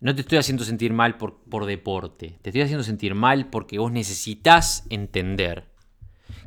[0.00, 3.78] No te estoy haciendo sentir mal por, por deporte, te estoy haciendo sentir mal porque
[3.78, 5.75] vos necesitas entender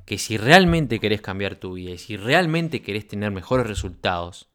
[0.09, 4.49] que si realmente querés cambiar tu vida y si realmente querés tener mejores resultados,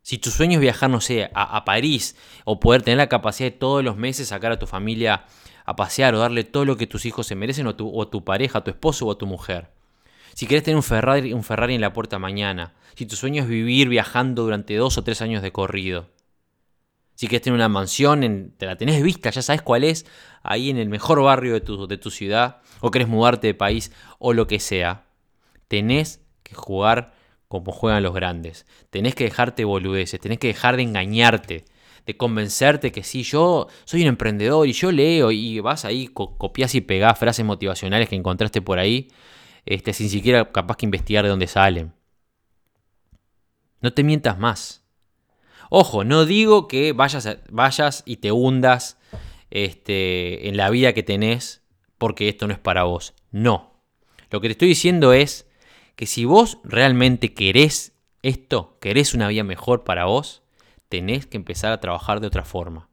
[0.00, 3.58] si tu sueño es viajar, no sé, a, París o poder tener la capacidad de
[3.58, 5.26] todos los meses sacar a tu familia
[5.66, 8.60] a pasear o darle todo lo que tus hijos se merecen o, tu, tu pareja,
[8.60, 9.68] a tu esposo o a tu mujer.
[10.32, 12.72] Si quieres tener un Ferrari, un Ferrari en la puerta mañana.
[12.94, 16.08] Si tu sueño es vivir viajando durante dos o tres años de corrido.
[17.18, 20.06] Si quieres tener una mansión, te la tenés vista, ya sabes cuál es,
[20.44, 23.90] ahí en el mejor barrio de tu, de tu ciudad, o querés mudarte de país,
[24.20, 25.06] o lo que sea.
[25.66, 27.12] Tenés que jugar
[27.48, 28.66] como juegan los grandes.
[28.90, 31.64] Tenés que dejarte boludeces, tenés que dejar de engañarte
[32.06, 36.76] de convencerte que sí, yo soy un emprendedor y yo leo y vas ahí, copias
[36.76, 39.08] y pegás frases motivacionales que encontraste por ahí,
[39.66, 41.92] este, sin siquiera capaz que investigar de dónde salen.
[43.80, 44.77] No te mientas más.
[45.70, 48.98] Ojo, no digo que vayas, vayas y te hundas
[49.50, 51.62] este, en la vida que tenés
[51.98, 53.14] porque esto no es para vos.
[53.30, 53.72] No.
[54.30, 55.46] Lo que te estoy diciendo es
[55.96, 57.92] que si vos realmente querés
[58.22, 60.42] esto, querés una vida mejor para vos,
[60.88, 62.88] tenés que empezar a trabajar de otra forma.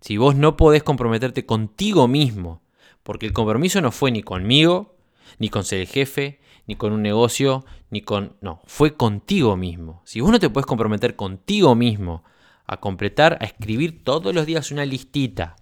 [0.00, 2.62] Si vos no podés comprometerte contigo mismo,
[3.02, 4.96] porque el compromiso no fue ni conmigo,
[5.38, 8.36] ni con ser el jefe, ni con un negocio, ni con...
[8.40, 10.02] No, fue contigo mismo.
[10.04, 12.24] Si vos no te podés comprometer contigo mismo
[12.66, 15.56] a completar, a escribir todos los días una listita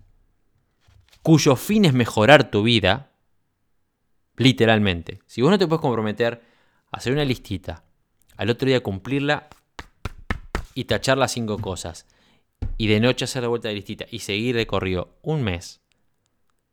[1.22, 3.12] cuyo fin es mejorar tu vida,
[4.36, 5.20] literalmente.
[5.26, 6.42] Si vos no te puedes comprometer
[6.90, 7.84] a hacer una listita,
[8.36, 9.48] al otro día cumplirla,
[10.74, 12.06] y tachar las cinco cosas.
[12.76, 15.80] Y de noche hacer la vuelta de listita y seguir de corrido un mes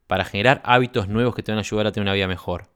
[0.08, 2.70] para generar hábitos nuevos que te van a ayudar a tener una vida mejor.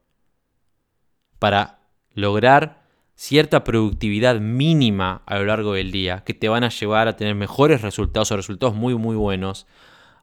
[1.44, 1.80] Para
[2.14, 2.86] lograr
[3.16, 7.34] cierta productividad mínima a lo largo del día que te van a llevar a tener
[7.34, 9.66] mejores resultados o resultados muy muy buenos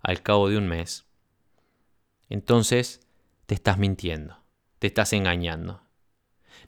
[0.02, 1.06] al cabo de un mes.
[2.28, 3.08] Entonces
[3.46, 4.40] te estás mintiendo,
[4.80, 5.84] te estás engañando.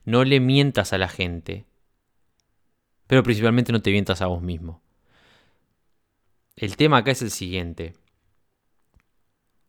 [0.06, 1.66] No le mientas a la gente
[3.08, 4.84] pero principalmente no te mientas a vos mismo.
[6.56, 7.95] El tema acá es el siguiente.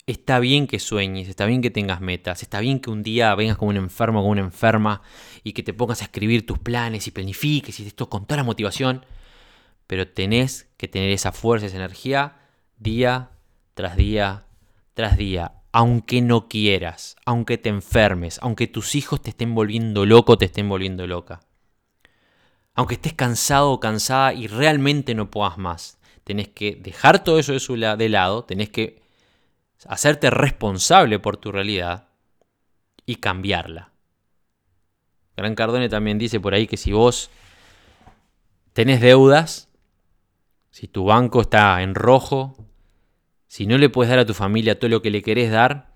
[0.07, 3.57] Está bien que sueñes, está bien que tengas metas, está bien que un día vengas
[3.57, 5.01] como un enfermo, como una enferma
[5.43, 8.45] y que te pongas a escribir tus planes y planifiques y esto con toda la
[8.45, 9.07] motivación,
[9.87, 12.37] pero tenés que tener esa fuerza, esa energía
[12.77, 13.31] día
[13.75, 14.45] tras día
[14.95, 20.39] tras día, aunque no quieras, aunque te enfermes, aunque tus hijos te estén volviendo loco,
[20.39, 21.41] te estén volviendo loca.
[22.75, 27.53] Aunque estés cansado o cansada y realmente no puedas más, tenés que dejar todo eso
[27.97, 29.04] de lado, tenés que
[29.89, 32.09] hacerte responsable por tu realidad
[33.07, 33.93] y cambiarla.
[35.37, 37.31] Gran Cardone también dice por ahí que si vos
[38.73, 39.69] tenés deudas,
[40.71, 42.57] si tu banco está en rojo,
[43.47, 45.95] si no le puedes dar a tu familia todo lo que le querés dar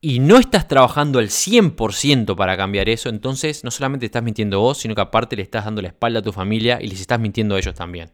[0.00, 4.78] y no estás trabajando al 100% para cambiar eso, entonces no solamente estás mintiendo vos,
[4.78, 7.56] sino que aparte le estás dando la espalda a tu familia y les estás mintiendo
[7.56, 8.12] a ellos también.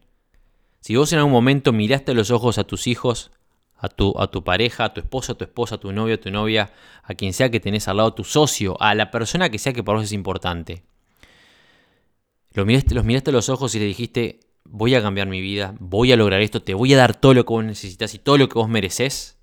[0.80, 3.30] Si vos en algún momento miraste a los ojos a tus hijos,
[3.76, 6.20] a tu, a tu pareja, a tu esposa, a tu esposa, a tu novio, a
[6.20, 6.72] tu novia,
[7.02, 9.82] a quien sea que tenés al lado, tu socio, a la persona que sea que
[9.82, 10.84] para vos es importante.
[12.52, 15.74] Los miraste, los miraste a los ojos y le dijiste, voy a cambiar mi vida,
[15.80, 18.38] voy a lograr esto, te voy a dar todo lo que vos necesitas y todo
[18.38, 19.38] lo que vos mereces.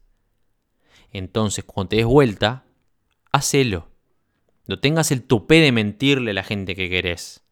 [1.12, 2.64] Entonces, cuando te des vuelta,
[3.32, 3.90] hacelo.
[4.66, 7.44] No tengas el tupé de mentirle a la gente que querés.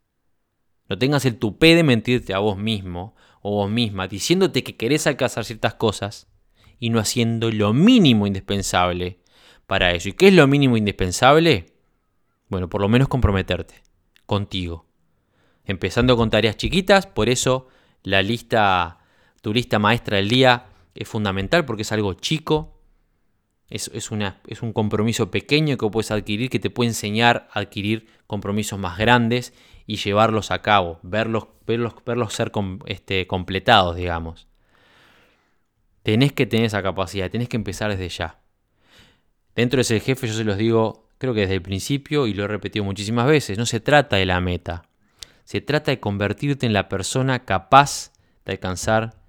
[0.87, 5.07] No tengas el tupé de mentirte a vos mismo o vos misma, diciéndote que querés
[5.07, 6.28] alcanzar ciertas cosas
[6.79, 9.19] y no haciendo lo mínimo indispensable
[9.67, 10.09] para eso.
[10.09, 11.73] ¿Y qué es lo mínimo indispensable?
[12.47, 13.75] Bueno, por lo menos comprometerte
[14.25, 14.85] contigo.
[15.65, 17.67] Empezando con tareas chiquitas, por eso
[18.03, 18.99] la lista,
[19.41, 20.65] tu lista maestra del día
[20.95, 22.81] es fundamental porque es algo chico,
[23.69, 27.59] es, es, una, es un compromiso pequeño que puedes adquirir que te puede enseñar a
[27.59, 29.53] adquirir compromisos más grandes
[29.85, 32.51] y llevarlos a cabo, verlos, verlos, verlos ser
[32.87, 34.48] este, completados, digamos.
[36.03, 38.39] Tenés que tener esa capacidad, tenés que empezar desde ya.
[39.55, 42.45] Dentro de ese jefe yo se los digo, creo que desde el principio, y lo
[42.45, 44.83] he repetido muchísimas veces, no se trata de la meta,
[45.43, 48.13] se trata de convertirte en la persona capaz
[48.45, 49.21] de alcanzar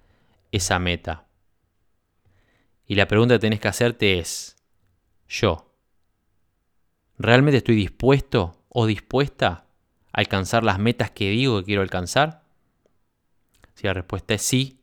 [0.51, 1.27] esa meta.
[2.85, 4.57] Y la pregunta que tenés que hacerte es,
[5.27, 5.73] yo,
[7.17, 9.65] ¿realmente estoy dispuesto o dispuesta
[10.13, 12.43] a alcanzar las metas que digo que quiero alcanzar?
[13.75, 14.81] Si la respuesta es sí,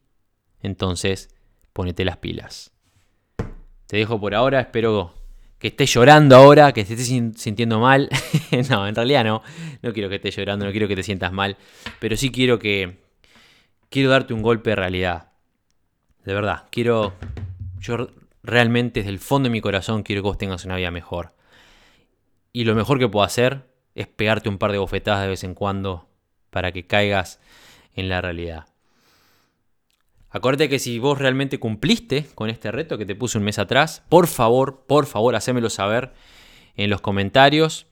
[0.62, 1.34] entonces
[1.78, 2.72] ponete las pilas.
[3.86, 5.14] Te dejo por ahora, espero
[5.60, 7.06] que estés llorando ahora, que te estés
[7.40, 8.08] sintiendo mal.
[8.68, 9.44] no, en realidad no,
[9.80, 11.56] no quiero que estés llorando, no quiero que te sientas mal,
[12.00, 12.98] pero sí quiero que...
[13.90, 15.28] Quiero darte un golpe de realidad.
[16.24, 17.14] De verdad, quiero...
[17.78, 18.08] Yo
[18.42, 21.32] realmente desde el fondo de mi corazón quiero que vos tengas una vida mejor.
[22.52, 25.54] Y lo mejor que puedo hacer es pegarte un par de bofetadas de vez en
[25.54, 26.08] cuando
[26.50, 27.38] para que caigas
[27.94, 28.66] en la realidad.
[30.30, 34.02] Acuérdate que si vos realmente cumpliste con este reto que te puse un mes atrás,
[34.08, 36.12] por favor, por favor, hacémelo saber
[36.76, 37.86] en los comentarios.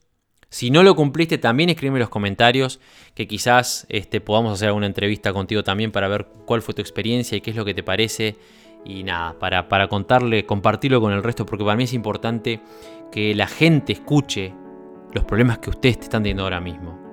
[0.50, 2.78] Si no lo cumpliste, también escríbeme en los comentarios
[3.14, 7.36] que quizás este, podamos hacer alguna entrevista contigo también para ver cuál fue tu experiencia
[7.36, 8.36] y qué es lo que te parece.
[8.84, 12.60] Y nada, para, para contarle, compartirlo con el resto, porque para mí es importante
[13.10, 14.54] que la gente escuche
[15.12, 17.05] los problemas que ustedes te están teniendo ahora mismo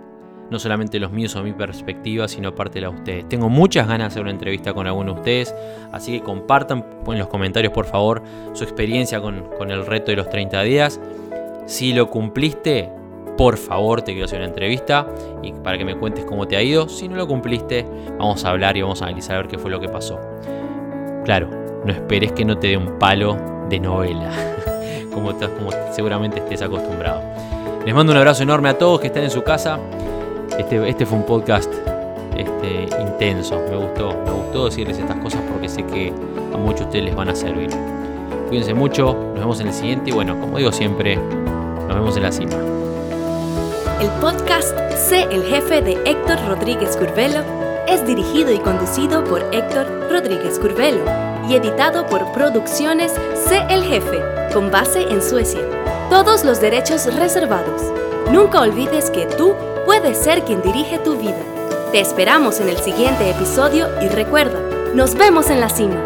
[0.53, 3.27] no solamente los míos o mi perspectiva, sino parte de la de ustedes.
[3.27, 5.55] Tengo muchas ganas de hacer una entrevista con alguno de ustedes,
[5.91, 8.21] así que compartan en los comentarios por favor
[8.53, 11.01] su experiencia con, el reto de los 30 días.
[11.65, 12.89] Si lo cumpliste,
[13.35, 15.07] por favor te quiero hacer una entrevista
[15.41, 16.87] y para que me cuentes cómo te ha ido.
[16.87, 17.83] Si no lo cumpliste,
[18.19, 20.19] vamos a hablar y vamos a analizar a ver qué fue lo que pasó.
[21.25, 21.49] Claro,
[21.83, 23.37] no esperes que no te dé un palo
[23.69, 24.29] de novela,
[25.13, 27.23] como, como seguramente estés acostumbrado.
[27.85, 29.79] Les mando un abrazo enorme a todos que están en su casa.
[30.57, 31.71] Este, este, fue un podcast
[32.35, 33.61] este, intenso.
[33.69, 36.13] Me gustó, me gustó decirles estas cosas porque sé que
[36.53, 37.69] a muchos de ustedes les van a servir.
[38.47, 42.23] Cuídense mucho, nos vemos en el siguiente y bueno, como digo siempre, nos vemos en
[42.23, 42.53] la cima.
[43.99, 47.41] El podcast Sé el jefe de Héctor Rodríguez Curvelo
[47.87, 51.03] es dirigido y conducido por Héctor Rodríguez Curvelo
[51.47, 54.19] y editado por Producciones Sé el jefe,
[54.53, 55.61] con base en Suecia.
[56.09, 57.81] Todos los derechos reservados.
[58.31, 59.55] Nunca olvides que tú
[59.85, 61.41] puedes ser quien dirige tu vida.
[61.91, 64.59] Te esperamos en el siguiente episodio y recuerda,
[64.93, 66.03] nos vemos en la cima.